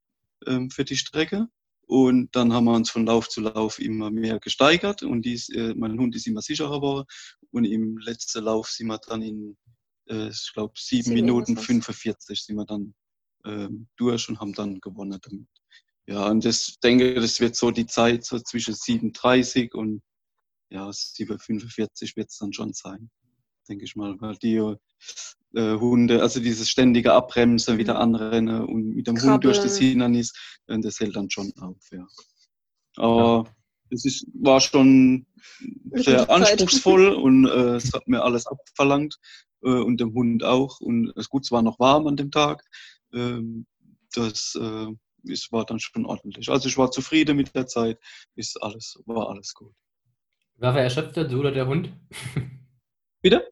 ähm, 0.46 0.70
für 0.70 0.84
die 0.84 0.96
Strecke. 0.96 1.48
Und 1.88 2.36
dann 2.36 2.52
haben 2.52 2.66
wir 2.66 2.74
uns 2.74 2.90
von 2.90 3.06
Lauf 3.06 3.30
zu 3.30 3.40
Lauf 3.40 3.78
immer 3.78 4.10
mehr 4.10 4.38
gesteigert 4.40 5.02
und 5.02 5.22
dies, 5.22 5.48
äh, 5.48 5.72
mein 5.74 5.98
Hund 5.98 6.14
ist 6.14 6.26
immer 6.26 6.42
sicherer 6.42 6.76
geworden. 6.76 7.06
Und 7.50 7.64
im 7.64 7.96
letzten 7.96 8.44
Lauf 8.44 8.68
sind 8.68 8.88
wir 8.88 8.98
dann 8.98 9.22
in, 9.22 9.56
äh, 10.06 10.28
ich 10.28 10.50
glaube, 10.52 10.74
sieben 10.76 11.14
Minuten 11.14 11.56
45 11.56 12.44
sind 12.44 12.56
wir 12.56 12.66
dann 12.66 12.94
äh, 13.44 13.68
durch 13.96 14.28
und 14.28 14.38
haben 14.38 14.52
dann 14.52 14.80
gewonnen 14.80 15.18
damit. 15.22 15.48
Ja, 16.06 16.28
und 16.28 16.44
das 16.44 16.78
denke 16.82 17.14
das 17.14 17.40
wird 17.40 17.56
so 17.56 17.70
die 17.70 17.86
Zeit 17.86 18.22
so 18.22 18.38
zwischen 18.38 18.74
7,30 18.74 19.72
und 19.72 20.02
ja, 20.68 20.90
7,45 20.90 22.16
wird 22.16 22.28
es 22.28 22.36
dann 22.36 22.52
schon 22.52 22.74
sein, 22.74 23.10
denke 23.66 23.84
ich 23.86 23.96
mal, 23.96 24.14
weil 24.20 24.36
die 24.36 24.60
äh, 25.54 25.74
Hunde, 25.74 26.22
also 26.22 26.40
dieses 26.40 26.68
ständige 26.68 27.12
Abbremsen, 27.12 27.78
wieder 27.78 27.94
mhm. 27.94 28.00
anrennen 28.00 28.64
und 28.64 28.94
mit 28.94 29.06
dem 29.06 29.14
Krabbeln. 29.14 29.34
Hund 29.34 29.44
durch 29.44 29.58
das 29.58 29.78
Hindernis, 29.78 30.32
äh, 30.66 30.78
das 30.80 31.00
hält 31.00 31.16
dann 31.16 31.30
schon 31.30 31.52
auf, 31.60 31.76
ja. 31.92 32.06
Aber 32.96 33.44
ja. 33.46 33.54
es 33.90 34.04
ist, 34.04 34.26
war 34.34 34.60
schon 34.60 35.26
sehr 35.92 36.28
anspruchsvoll 36.30 37.08
und 37.08 37.46
äh, 37.46 37.76
es 37.76 37.92
hat 37.92 38.08
mir 38.08 38.22
alles 38.22 38.46
abverlangt 38.46 39.16
äh, 39.62 39.68
und 39.68 40.00
dem 40.00 40.14
Hund 40.14 40.42
auch. 40.42 40.80
Und 40.80 41.12
es 41.16 41.28
gut, 41.28 41.44
es 41.44 41.52
war 41.52 41.62
noch 41.62 41.78
warm 41.78 42.06
an 42.06 42.16
dem 42.16 42.30
Tag. 42.30 42.64
Ähm, 43.12 43.66
das 44.12 44.58
äh, 44.60 44.88
es 45.26 45.50
war 45.52 45.64
dann 45.64 45.80
schon 45.80 46.06
ordentlich. 46.06 46.48
Also 46.48 46.68
ich 46.68 46.76
war 46.76 46.90
zufrieden 46.90 47.36
mit 47.36 47.54
der 47.54 47.66
Zeit, 47.66 47.98
ist 48.34 48.60
alles, 48.62 49.00
war 49.06 49.28
alles 49.28 49.54
gut. 49.54 49.74
War 50.56 50.76
er 50.76 50.84
erschöpfter, 50.84 51.24
du 51.24 51.40
oder 51.40 51.52
der 51.52 51.66
Hund? 51.66 51.92
Bitte? 53.22 53.48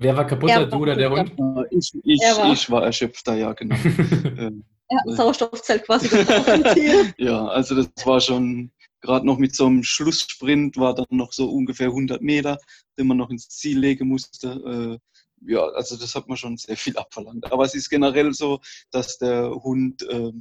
Wer 0.00 0.16
war 0.16 0.26
kaputter, 0.26 0.66
du 0.66 0.76
oder 0.76 0.94
der 0.94 1.10
Hund? 1.10 1.32
Ich, 1.70 1.92
ich, 2.04 2.20
war. 2.20 2.52
ich 2.52 2.70
war 2.70 2.84
erschöpfter, 2.84 3.34
ja, 3.34 3.52
genau. 3.52 3.74
ähm, 3.84 4.64
er 4.88 4.98
hat 4.98 5.06
ein 5.06 5.16
Sauerstoffzelt 5.16 5.84
quasi 5.84 6.08
Ja, 7.18 7.48
also 7.48 7.74
das 7.74 7.88
war 8.06 8.20
schon, 8.20 8.70
gerade 9.00 9.26
noch 9.26 9.38
mit 9.38 9.56
so 9.56 9.66
einem 9.66 9.82
Schlusssprint 9.82 10.76
war 10.76 10.94
dann 10.94 11.06
noch 11.10 11.32
so 11.32 11.50
ungefähr 11.50 11.88
100 11.88 12.22
Meter, 12.22 12.58
den 12.96 13.08
man 13.08 13.16
noch 13.16 13.30
ins 13.30 13.48
Ziel 13.48 13.80
legen 13.80 14.06
musste. 14.06 15.00
Äh, 15.44 15.52
ja, 15.52 15.64
also 15.66 15.96
das 15.96 16.14
hat 16.14 16.28
man 16.28 16.36
schon 16.36 16.56
sehr 16.56 16.76
viel 16.76 16.96
abverlangt. 16.96 17.50
Aber 17.50 17.64
es 17.64 17.74
ist 17.74 17.90
generell 17.90 18.32
so, 18.32 18.60
dass 18.92 19.18
der 19.18 19.50
Hund 19.50 20.02
äh, 20.08 20.32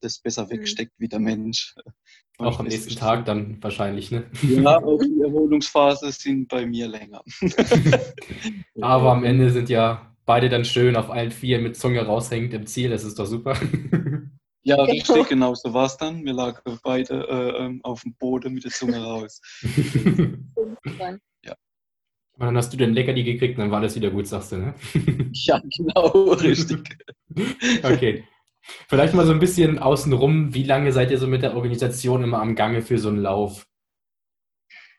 das 0.00 0.18
besser 0.18 0.44
mhm. 0.44 0.50
wegsteckt 0.50 0.92
wie 0.98 1.08
der 1.08 1.20
Mensch. 1.20 1.74
Auch 2.38 2.58
am 2.58 2.66
nächsten 2.66 2.96
Tag 2.96 3.26
dann 3.26 3.62
wahrscheinlich, 3.62 4.10
ne? 4.10 4.24
Ja, 4.42 4.78
auch 4.82 4.98
die 5.02 5.20
Erholungsphase 5.20 6.10
sind 6.10 6.48
bei 6.48 6.64
mir 6.64 6.88
länger. 6.88 7.22
Aber 8.80 9.12
am 9.12 9.24
Ende 9.24 9.50
sind 9.50 9.68
ja 9.68 10.14
beide 10.24 10.48
dann 10.48 10.64
schön 10.64 10.96
auf 10.96 11.10
allen 11.10 11.32
vier 11.32 11.58
mit 11.58 11.76
Zunge 11.76 12.00
raushängend 12.00 12.54
im 12.54 12.66
Ziel, 12.66 12.88
das 12.88 13.04
ist 13.04 13.18
doch 13.18 13.26
super. 13.26 13.58
Ja, 14.62 14.76
richtig, 14.76 15.28
genau 15.28 15.54
so 15.54 15.74
war 15.74 15.84
es 15.84 15.98
dann. 15.98 16.24
Wir 16.24 16.32
lagen 16.32 16.78
beide 16.82 17.28
äh, 17.28 17.64
ähm, 17.64 17.80
auf 17.82 18.02
dem 18.02 18.14
Boden 18.14 18.54
mit 18.54 18.64
der 18.64 18.70
Zunge 18.70 19.02
raus. 19.02 19.40
ja. 21.42 21.54
Und 22.32 22.46
dann 22.46 22.56
hast 22.56 22.72
du 22.72 22.78
den 22.78 22.94
Leckerli 22.94 23.22
gekriegt 23.22 23.58
und 23.58 23.64
dann 23.64 23.70
war 23.70 23.82
das 23.82 23.96
wieder 23.96 24.10
gut, 24.10 24.26
sagst 24.26 24.52
du, 24.52 24.56
ne? 24.56 24.74
ja, 25.32 25.60
genau, 25.76 26.32
richtig. 26.32 26.78
okay. 27.82 28.24
Vielleicht 28.88 29.14
mal 29.14 29.26
so 29.26 29.32
ein 29.32 29.40
bisschen 29.40 29.78
außenrum. 29.78 30.54
Wie 30.54 30.64
lange 30.64 30.92
seid 30.92 31.10
ihr 31.10 31.18
so 31.18 31.26
mit 31.26 31.42
der 31.42 31.56
Organisation 31.56 32.22
immer 32.22 32.40
am 32.40 32.54
Gange 32.54 32.82
für 32.82 32.98
so 32.98 33.08
einen 33.08 33.22
Lauf? 33.22 33.66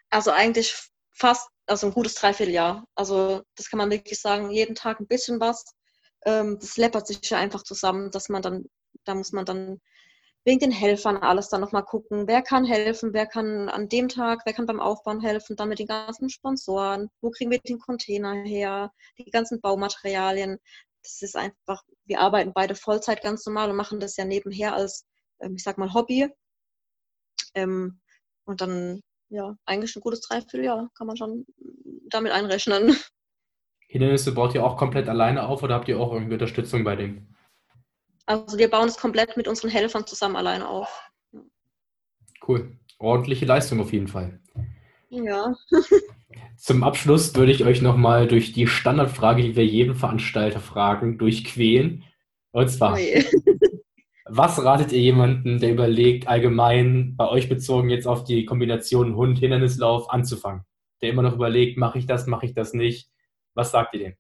Also 0.10 0.32
eigentlich 0.32 0.76
fast, 1.12 1.50
also 1.68 1.88
ein 1.88 1.94
gutes 1.94 2.16
Dreivierteljahr. 2.16 2.86
Also 2.96 3.44
das 3.56 3.70
kann 3.70 3.78
man 3.78 3.92
wirklich 3.92 4.20
sagen, 4.20 4.52
jeden 4.52 4.76
Tag 4.76 5.00
ein 5.00 5.08
bisschen 5.08 5.40
was. 5.40 5.64
Ähm, 6.26 6.58
das 6.60 6.78
läppert 6.78 7.08
sich 7.08 7.30
ja 7.30 7.38
einfach 7.38 7.64
zusammen, 7.64 8.12
dass 8.12 8.30
man 8.30 8.42
dann 8.42 8.66
da 9.06 9.16
muss 9.16 9.32
man 9.32 9.46
dann 9.46 9.82
wegen 10.44 10.60
den 10.60 10.72
Helfern 10.72 11.18
alles 11.18 11.50
dann 11.50 11.62
nochmal 11.62 11.84
gucken, 11.84 12.28
wer 12.28 12.42
kann 12.42 12.66
helfen, 12.66 13.14
wer 13.14 13.28
kann 13.28 13.70
an 13.70 13.90
dem 13.90 14.10
Tag, 14.10 14.42
wer 14.46 14.54
kann 14.54 14.66
beim 14.66 14.80
Aufbauen 14.80 15.22
helfen, 15.22 15.56
dann 15.56 15.70
mit 15.70 15.78
den 15.78 15.88
ganzen 15.88 16.30
Sponsoren, 16.30 17.10
wo 17.22 17.30
kriegen 17.30 17.52
wir 17.52 17.60
den 17.60 17.78
Container 17.80 18.34
her, 18.44 18.92
die 19.20 19.30
ganzen 19.30 19.62
Baumaterialien. 19.62 20.58
Das 21.04 21.22
ist 21.22 21.36
einfach, 21.36 21.84
wir 22.06 22.20
arbeiten 22.20 22.54
beide 22.54 22.76
Vollzeit 22.76 23.22
ganz 23.22 23.46
normal 23.46 23.70
und 23.70 23.76
machen 23.76 24.00
das 24.00 24.18
ja 24.18 24.26
nebenher 24.26 24.76
als, 24.76 25.06
ähm, 25.40 25.56
ich 25.56 25.64
sag 25.64 25.78
mal, 25.78 25.94
Hobby. 25.94 26.30
Ähm, 27.54 28.00
und 28.46 28.62
dann, 28.62 29.02
ja, 29.30 29.56
eigentlich 29.66 29.96
ein 29.96 30.02
gutes 30.02 30.22
Dreivierteljahr 30.22 30.90
kann 30.96 31.08
man 31.08 31.18
schon 31.18 31.46
damit 32.10 32.32
einrechnen. 32.32 32.96
Hindernisse 33.88 34.34
baut 34.34 34.56
ihr 34.56 34.64
auch 34.64 34.78
komplett 34.78 35.10
alleine 35.10 35.48
auf 35.48 35.64
oder 35.64 35.76
habt 35.76 35.90
ihr 35.90 36.00
auch 36.00 36.14
irgendwie 36.14 36.34
Unterstützung 36.34 36.84
bei 36.84 36.96
dem? 36.96 37.36
Also 38.26 38.58
wir 38.58 38.70
bauen 38.70 38.88
es 38.88 38.98
komplett 38.98 39.36
mit 39.36 39.48
unseren 39.48 39.70
Helfern 39.70 40.08
zusammen 40.08 40.36
alleine 40.38 40.68
auf. 40.70 41.12
Cool. 42.48 42.78
Ordentliche 43.00 43.46
Leistung 43.46 43.82
auf 43.82 43.92
jeden 43.92 44.08
Fall. 44.08 44.40
Ja. 45.10 45.54
Zum 46.58 46.84
Abschluss 46.84 47.34
würde 47.36 47.52
ich 47.52 47.66
euch 47.66 47.82
nochmal 47.82 48.28
durch 48.28 48.54
die 48.54 48.68
Standardfrage, 48.68 49.44
die 49.44 49.56
wir 49.56 49.66
jeden 49.66 49.96
Veranstalter 49.96 50.60
fragen, 50.60 51.18
durchquälen. 51.18 52.04
Und 52.52 52.70
zwar, 52.70 52.98
oh 52.98 52.98
was 54.26 54.64
ratet 54.64 54.92
ihr 54.92 55.00
jemandem, 55.00 55.60
der 55.60 55.72
überlegt, 55.72 56.28
allgemein 56.28 57.16
bei 57.16 57.28
euch 57.28 57.50
bezogen 57.50 57.90
jetzt 57.90 58.08
auf 58.08 58.24
die 58.24 58.46
Kombination 58.46 59.16
Hund-Hindernislauf 59.16 60.10
anzufangen? 60.10 60.64
Der 61.02 61.10
immer 61.10 61.24
noch 61.24 61.34
überlegt, 61.34 61.78
mache 61.78 61.98
ich 61.98 62.06
das, 62.06 62.28
mache 62.28 62.46
ich 62.46 62.54
das 62.54 62.74
nicht? 62.74 63.10
Was 63.54 63.72
sagt 63.72 63.96
ihr 63.96 64.00
dem? 64.00 64.16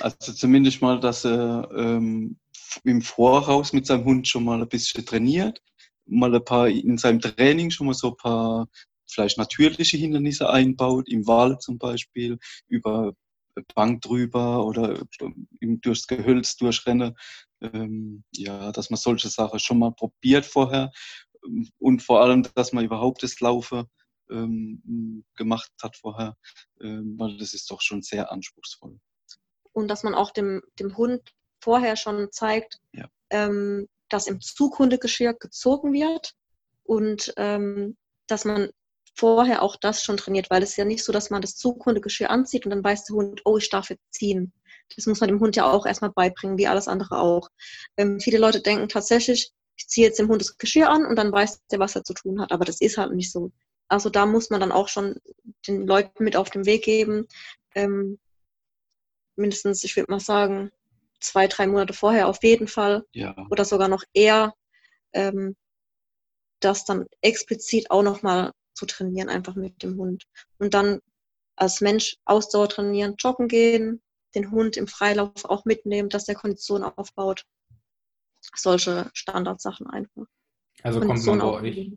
Also 0.00 0.32
zumindest 0.32 0.82
mal, 0.82 1.00
dass 1.00 1.24
er 1.24 1.68
ähm, 1.74 2.38
im 2.84 3.02
Voraus 3.02 3.72
mit 3.72 3.86
seinem 3.86 4.04
Hund 4.04 4.28
schon 4.28 4.44
mal 4.44 4.60
ein 4.60 4.68
bisschen 4.68 5.04
trainiert, 5.06 5.62
mal 6.06 6.34
ein 6.34 6.44
paar 6.44 6.68
in 6.68 6.98
seinem 6.98 7.20
Training 7.20 7.70
schon 7.70 7.86
mal 7.86 7.94
so 7.94 8.10
ein 8.10 8.16
paar 8.16 8.68
vielleicht 9.06 9.38
natürliche 9.38 9.96
Hindernisse 9.96 10.48
einbaut, 10.50 11.08
im 11.08 11.26
Wald 11.26 11.62
zum 11.62 11.78
Beispiel, 11.78 12.38
über 12.68 13.12
Bank 13.74 14.02
drüber 14.02 14.64
oder 14.64 15.04
durchs 15.60 16.06
Gehölz 16.06 16.56
durchrennen. 16.56 17.14
Ähm, 17.60 18.24
ja, 18.32 18.72
dass 18.72 18.90
man 18.90 18.98
solche 18.98 19.28
Sachen 19.28 19.58
schon 19.60 19.78
mal 19.78 19.92
probiert 19.92 20.44
vorher 20.44 20.90
und 21.78 22.02
vor 22.02 22.20
allem, 22.20 22.42
dass 22.54 22.72
man 22.72 22.84
überhaupt 22.84 23.22
das 23.22 23.38
Laufen 23.40 23.84
ähm, 24.30 25.24
gemacht 25.36 25.70
hat 25.82 25.96
vorher, 25.96 26.36
ähm, 26.80 27.14
weil 27.18 27.36
das 27.38 27.54
ist 27.54 27.70
doch 27.70 27.80
schon 27.80 28.02
sehr 28.02 28.32
anspruchsvoll 28.32 28.98
und 29.74 29.88
dass 29.88 30.02
man 30.02 30.14
auch 30.14 30.30
dem, 30.30 30.62
dem 30.78 30.96
Hund 30.96 31.34
vorher 31.60 31.96
schon 31.96 32.32
zeigt, 32.32 32.80
ja. 32.92 33.08
ähm, 33.30 33.88
dass 34.08 34.26
im 34.26 34.40
Zughundegeschirr 34.40 35.34
gezogen 35.34 35.92
wird 35.92 36.34
und 36.84 37.32
ähm, 37.36 37.96
dass 38.26 38.44
man 38.44 38.70
vorher 39.16 39.62
auch 39.62 39.76
das 39.76 40.02
schon 40.02 40.16
trainiert, 40.16 40.50
weil 40.50 40.62
es 40.62 40.76
ja 40.76 40.84
nicht 40.84 41.04
so, 41.04 41.12
dass 41.12 41.30
man 41.30 41.40
das 41.40 41.56
Zughundegeschirr 41.56 42.30
anzieht 42.30 42.64
und 42.64 42.70
dann 42.70 42.84
weiß 42.84 43.04
der 43.04 43.16
Hund, 43.16 43.42
oh, 43.44 43.58
ich 43.58 43.70
darf 43.70 43.90
jetzt 43.90 44.02
ziehen. 44.10 44.52
Das 44.94 45.06
muss 45.06 45.20
man 45.20 45.28
dem 45.28 45.40
Hund 45.40 45.56
ja 45.56 45.70
auch 45.70 45.86
erstmal 45.86 46.10
beibringen, 46.10 46.58
wie 46.58 46.66
alles 46.66 46.88
andere 46.88 47.18
auch. 47.18 47.48
Ähm, 47.96 48.20
viele 48.20 48.38
Leute 48.38 48.60
denken 48.60 48.88
tatsächlich, 48.88 49.52
ich 49.76 49.88
ziehe 49.88 50.06
jetzt 50.06 50.18
dem 50.18 50.28
Hund 50.28 50.40
das 50.40 50.58
Geschirr 50.58 50.90
an 50.90 51.06
und 51.06 51.16
dann 51.16 51.32
weiß 51.32 51.60
der, 51.70 51.78
was 51.78 51.96
er 51.96 52.04
zu 52.04 52.14
tun 52.14 52.40
hat. 52.40 52.52
Aber 52.52 52.64
das 52.64 52.80
ist 52.80 52.98
halt 52.98 53.12
nicht 53.12 53.32
so. 53.32 53.50
Also 53.88 54.10
da 54.10 54.26
muss 54.26 54.50
man 54.50 54.60
dann 54.60 54.72
auch 54.72 54.88
schon 54.88 55.16
den 55.66 55.86
Leuten 55.86 56.24
mit 56.24 56.36
auf 56.36 56.50
den 56.50 56.66
Weg 56.66 56.84
geben, 56.84 57.26
ähm, 57.74 58.18
mindestens, 59.36 59.84
ich 59.84 59.96
würde 59.96 60.12
mal 60.12 60.20
sagen, 60.20 60.70
zwei, 61.24 61.46
drei 61.46 61.66
Monate 61.66 61.92
vorher 61.92 62.28
auf 62.28 62.42
jeden 62.42 62.68
Fall 62.68 63.04
ja. 63.12 63.34
oder 63.50 63.64
sogar 63.64 63.88
noch 63.88 64.04
eher, 64.12 64.54
ähm, 65.12 65.56
das 66.60 66.84
dann 66.84 67.06
explizit 67.20 67.90
auch 67.90 68.02
nochmal 68.02 68.52
zu 68.74 68.86
trainieren, 68.86 69.28
einfach 69.28 69.54
mit 69.54 69.82
dem 69.82 69.96
Hund. 69.96 70.24
Und 70.58 70.74
dann 70.74 71.00
als 71.56 71.80
Mensch 71.80 72.16
Ausdauer 72.24 72.68
trainieren, 72.68 73.14
joggen 73.18 73.48
gehen, 73.48 74.02
den 74.34 74.50
Hund 74.50 74.76
im 74.76 74.88
Freilauf 74.88 75.44
auch 75.44 75.64
mitnehmen, 75.64 76.08
dass 76.08 76.24
der 76.24 76.34
Kondition 76.34 76.82
aufbaut. 76.82 77.44
Solche 78.54 79.10
Standardsachen 79.14 79.86
einfach. 79.86 80.26
Also 80.82 81.00
kommt 81.00 81.24
man 81.24 81.38
bei 81.38 81.44
euch, 81.44 81.92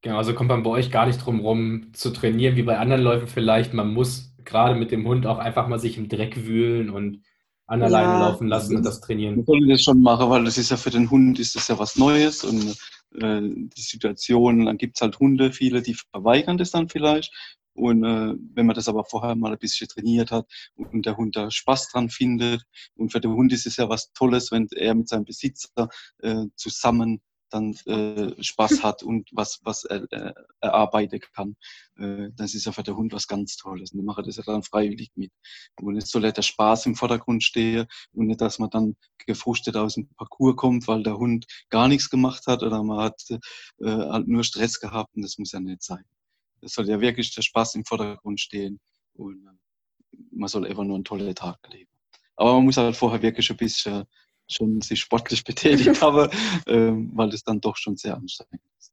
genau, 0.00 0.16
also 0.16 0.34
kommt 0.34 0.48
man 0.48 0.62
bei 0.62 0.70
euch 0.70 0.90
gar 0.90 1.06
nicht 1.06 1.18
drum 1.18 1.40
rum 1.40 1.92
zu 1.92 2.10
trainieren, 2.10 2.56
wie 2.56 2.62
bei 2.62 2.78
anderen 2.78 3.02
Läufen 3.02 3.26
vielleicht. 3.26 3.74
Man 3.74 3.92
muss 3.92 4.34
gerade 4.44 4.74
mit 4.74 4.92
dem 4.92 5.06
Hund 5.06 5.26
auch 5.26 5.38
einfach 5.38 5.68
mal 5.68 5.78
sich 5.78 5.98
im 5.98 6.08
Dreck 6.08 6.44
wühlen 6.44 6.88
und 6.90 7.22
an 7.70 7.82
alleine 7.82 8.12
ja, 8.12 8.28
laufen 8.28 8.48
lassen 8.48 8.76
und 8.76 8.84
das 8.84 9.00
trainieren. 9.00 9.36
Man 9.36 9.44
soll 9.44 9.68
das 9.68 9.82
schon 9.84 10.02
machen, 10.02 10.28
weil 10.28 10.44
das 10.44 10.58
ist 10.58 10.70
ja 10.70 10.76
für 10.76 10.90
den 10.90 11.08
Hund 11.08 11.38
ist 11.38 11.54
das 11.54 11.68
ja 11.68 11.78
was 11.78 11.96
Neues 11.96 12.42
und 12.42 12.76
äh, 13.14 13.40
die 13.42 13.80
Situation, 13.80 14.66
dann 14.66 14.76
gibt 14.76 14.96
es 14.96 15.02
halt 15.02 15.20
Hunde, 15.20 15.52
viele, 15.52 15.80
die 15.80 15.94
verweigern 15.94 16.58
das 16.58 16.72
dann 16.72 16.88
vielleicht. 16.88 17.32
Und 17.72 18.02
äh, 18.02 18.34
wenn 18.54 18.66
man 18.66 18.74
das 18.74 18.88
aber 18.88 19.04
vorher 19.04 19.36
mal 19.36 19.52
ein 19.52 19.58
bisschen 19.58 19.86
trainiert 19.86 20.32
hat 20.32 20.46
und 20.74 21.06
der 21.06 21.16
Hund 21.16 21.36
da 21.36 21.48
Spaß 21.48 21.90
dran 21.90 22.10
findet, 22.10 22.64
und 22.96 23.12
für 23.12 23.20
den 23.20 23.30
Hund 23.30 23.52
ist 23.52 23.66
es 23.66 23.76
ja 23.76 23.88
was 23.88 24.12
Tolles, 24.14 24.50
wenn 24.50 24.66
er 24.74 24.96
mit 24.96 25.08
seinem 25.08 25.24
Besitzer 25.24 25.88
äh, 26.18 26.46
zusammen 26.56 27.20
dann 27.50 27.74
äh, 27.86 28.42
Spaß 28.42 28.82
hat 28.84 29.02
und 29.02 29.28
was, 29.32 29.60
was 29.62 29.84
er 29.84 30.10
äh, 30.12 30.32
erarbeiten 30.60 31.20
kann. 31.34 31.56
Äh, 31.96 32.30
das 32.34 32.54
ist 32.54 32.66
ja 32.66 32.72
für 32.72 32.82
den 32.82 32.96
Hund 32.96 33.12
was 33.12 33.26
ganz 33.26 33.56
Tolles. 33.56 33.92
Und 33.92 33.98
die 33.98 34.04
machen 34.04 34.24
das 34.24 34.36
ja 34.36 34.42
dann 34.44 34.62
freiwillig 34.62 35.10
mit. 35.14 35.32
Und 35.80 35.96
es 35.96 36.10
soll 36.10 36.24
ja 36.24 36.32
der 36.32 36.42
Spaß 36.42 36.86
im 36.86 36.96
Vordergrund 36.96 37.42
stehen 37.42 37.86
und 38.12 38.26
nicht, 38.26 38.40
dass 38.40 38.58
man 38.58 38.70
dann 38.70 38.96
gefrustet 39.26 39.76
aus 39.76 39.94
dem 39.94 40.08
Parcours 40.16 40.56
kommt, 40.56 40.88
weil 40.88 41.02
der 41.02 41.18
Hund 41.18 41.46
gar 41.68 41.88
nichts 41.88 42.10
gemacht 42.10 42.46
hat 42.46 42.62
oder 42.62 42.82
man 42.82 43.00
hat 43.00 43.20
äh, 43.30 43.36
halt 43.86 44.28
nur 44.28 44.44
Stress 44.44 44.80
gehabt 44.80 45.14
und 45.14 45.22
das 45.22 45.38
muss 45.38 45.52
ja 45.52 45.60
nicht 45.60 45.82
sein. 45.82 46.04
Es 46.62 46.74
soll 46.74 46.88
ja 46.88 47.00
wirklich 47.00 47.34
der 47.34 47.42
Spaß 47.42 47.74
im 47.76 47.84
Vordergrund 47.84 48.40
stehen 48.40 48.80
und 49.14 49.46
äh, 49.46 50.16
man 50.32 50.48
soll 50.48 50.66
einfach 50.66 50.84
nur 50.84 50.96
einen 50.96 51.04
tollen 51.04 51.34
Tag 51.34 51.58
erleben. 51.62 51.90
Aber 52.36 52.54
man 52.54 52.64
muss 52.64 52.76
halt 52.78 52.96
vorher 52.96 53.20
wirklich 53.22 53.50
ein 53.50 53.56
bisschen 53.56 54.04
schon 54.52 54.80
sich 54.80 55.00
sportlich 55.00 55.44
betätigt 55.44 56.00
habe, 56.02 56.30
ähm, 56.66 57.10
weil 57.14 57.30
das 57.30 57.42
dann 57.44 57.60
doch 57.60 57.76
schon 57.76 57.96
sehr 57.96 58.16
anstrengend 58.16 58.62
ist. 58.78 58.92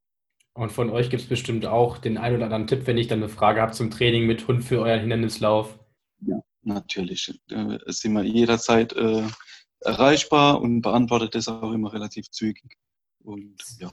Und 0.53 0.71
von 0.71 0.89
euch 0.89 1.09
gibt 1.09 1.23
es 1.23 1.29
bestimmt 1.29 1.65
auch 1.65 1.97
den 1.97 2.17
einen 2.17 2.37
oder 2.37 2.45
anderen 2.45 2.67
Tipp, 2.67 2.87
wenn 2.87 2.97
ich 2.97 3.07
dann 3.07 3.19
eine 3.19 3.29
Frage 3.29 3.61
habe 3.61 3.73
zum 3.73 3.91
Training 3.91 4.25
mit 4.25 4.47
Hund 4.47 4.63
für 4.63 4.81
euren 4.81 5.01
Hindernislauf. 5.01 5.77
Ja, 6.25 6.39
natürlich. 6.63 7.39
Äh, 7.51 7.77
sind 7.85 8.13
wir 8.13 8.23
jederzeit 8.23 8.93
äh, 8.93 9.23
erreichbar 9.81 10.61
und 10.61 10.81
beantwortet 10.81 11.35
das 11.35 11.47
auch 11.47 11.71
immer 11.71 11.93
relativ 11.93 12.29
zügig. 12.31 12.77
Und 13.23 13.61
ja. 13.79 13.91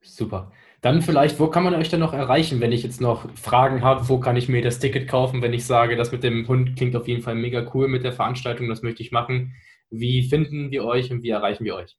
Super. 0.00 0.52
Dann 0.80 1.00
vielleicht, 1.00 1.38
wo 1.38 1.46
kann 1.46 1.62
man 1.62 1.74
euch 1.74 1.90
denn 1.90 2.00
noch 2.00 2.12
erreichen, 2.12 2.60
wenn 2.60 2.72
ich 2.72 2.82
jetzt 2.82 3.00
noch 3.00 3.28
Fragen 3.36 3.82
habe? 3.82 4.08
Wo 4.08 4.18
kann 4.18 4.36
ich 4.36 4.48
mir 4.48 4.62
das 4.62 4.80
Ticket 4.80 5.08
kaufen, 5.08 5.40
wenn 5.40 5.52
ich 5.52 5.64
sage, 5.64 5.96
das 5.96 6.10
mit 6.10 6.24
dem 6.24 6.48
Hund 6.48 6.76
klingt 6.76 6.96
auf 6.96 7.06
jeden 7.06 7.22
Fall 7.22 7.36
mega 7.36 7.70
cool 7.72 7.86
mit 7.86 8.02
der 8.02 8.12
Veranstaltung, 8.12 8.68
das 8.68 8.82
möchte 8.82 9.02
ich 9.02 9.12
machen? 9.12 9.54
Wie 9.92 10.26
finden 10.26 10.70
wir 10.70 10.84
euch 10.84 11.10
und 11.10 11.22
wie 11.22 11.28
erreichen 11.28 11.64
wir 11.64 11.74
euch? 11.74 11.98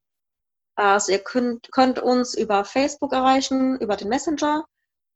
Also 0.75 1.11
ihr 1.11 1.19
könnt, 1.19 1.71
könnt 1.71 1.99
uns 1.99 2.33
über 2.33 2.65
Facebook 2.65 3.13
erreichen, 3.13 3.79
über 3.79 3.95
den 3.95 4.09
Messenger, 4.09 4.65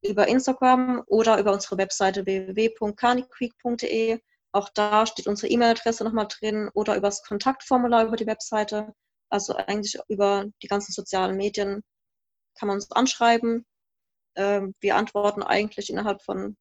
über 0.04 0.28
Instagram 0.28 1.02
oder 1.08 1.40
über 1.40 1.54
unsere 1.54 1.80
Webseite 1.80 2.28
www.carnicreek.de. 2.28 4.20
Auch 4.52 4.70
da 4.70 5.08
steht 5.08 5.26
unsere 5.26 5.52
E-Mail-Adresse 5.52 6.04
nochmal 6.04 6.28
drin 6.28 6.70
oder 6.76 6.96
über 6.96 7.08
das 7.08 7.24
Kontaktformular 7.24 8.06
über 8.06 8.16
die 8.16 8.28
Webseite. 8.28 8.94
Also 9.30 9.56
eigentlich 9.56 9.98
über 10.08 10.46
die 10.62 10.68
ganzen 10.68 10.92
sozialen 10.92 11.36
Medien 11.36 11.84
kann 12.60 12.68
man 12.68 12.76
uns 12.76 12.92
anschreiben. 12.92 13.66
Ähm, 14.36 14.76
wir 14.82 14.96
antworten 14.96 15.42
eigentlich 15.42 15.90
innerhalb 15.90 16.22
von 16.22 16.56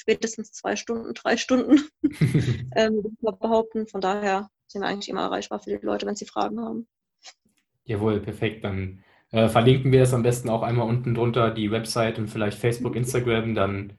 spätestens 0.00 0.52
zwei 0.52 0.76
Stunden, 0.76 1.14
drei 1.14 1.36
Stunden, 1.36 1.80
ähm, 2.74 3.16
behaupten. 3.20 3.86
Von 3.86 4.00
daher 4.00 4.48
sind 4.66 4.82
wir 4.82 4.88
eigentlich 4.88 5.08
immer 5.08 5.22
erreichbar 5.22 5.60
für 5.60 5.78
die 5.78 5.84
Leute, 5.84 6.06
wenn 6.06 6.16
sie 6.16 6.26
Fragen 6.26 6.60
haben. 6.60 6.88
Jawohl, 7.84 8.20
perfekt. 8.20 8.64
Dann 8.64 9.04
äh, 9.30 9.48
verlinken 9.48 9.92
wir 9.92 10.00
das 10.00 10.14
am 10.14 10.22
besten 10.22 10.48
auch 10.48 10.62
einmal 10.62 10.88
unten 10.88 11.14
drunter, 11.14 11.50
die 11.50 11.70
Website 11.70 12.18
und 12.18 12.28
vielleicht 12.28 12.58
Facebook, 12.58 12.96
Instagram. 12.96 13.54
Dann 13.54 13.98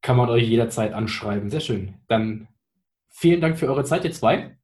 kann 0.00 0.16
man 0.16 0.30
euch 0.30 0.44
jederzeit 0.44 0.92
anschreiben. 0.92 1.50
Sehr 1.50 1.60
schön. 1.60 1.94
Dann 2.08 2.48
vielen 3.08 3.40
Dank 3.40 3.58
für 3.58 3.68
eure 3.68 3.84
Zeit, 3.84 4.04
ihr 4.04 4.12
zwei. 4.12 4.56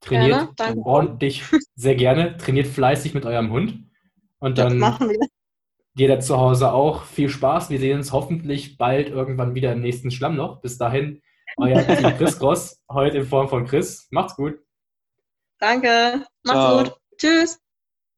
Trainiert 0.00 0.56
gerne, 0.56 0.80
ordentlich, 0.82 1.42
sehr 1.74 1.94
gerne. 1.94 2.36
Trainiert 2.36 2.66
fleißig 2.66 3.14
mit 3.14 3.24
eurem 3.24 3.50
Hund. 3.50 3.84
Und 4.38 4.58
dann 4.58 4.78
jeder 5.96 6.20
zu 6.20 6.36
Hause 6.36 6.72
auch 6.72 7.04
viel 7.04 7.30
Spaß. 7.30 7.70
Wir 7.70 7.78
sehen 7.78 7.96
uns 7.96 8.12
hoffentlich 8.12 8.76
bald 8.76 9.08
irgendwann 9.08 9.54
wieder 9.54 9.72
im 9.72 9.80
nächsten 9.80 10.10
Schlammloch. 10.10 10.60
Bis 10.60 10.76
dahin, 10.76 11.22
euer 11.56 11.82
Chris 12.18 12.38
Gross, 12.38 12.82
heute 12.90 13.18
in 13.18 13.26
Form 13.26 13.48
von 13.48 13.66
Chris. 13.66 14.06
Macht's 14.10 14.36
gut. 14.36 14.58
Danke. 15.58 16.26
Macht's 16.44 16.60
Ciao. 16.60 16.78
gut. 16.84 16.96
Tschüss. 17.16 17.65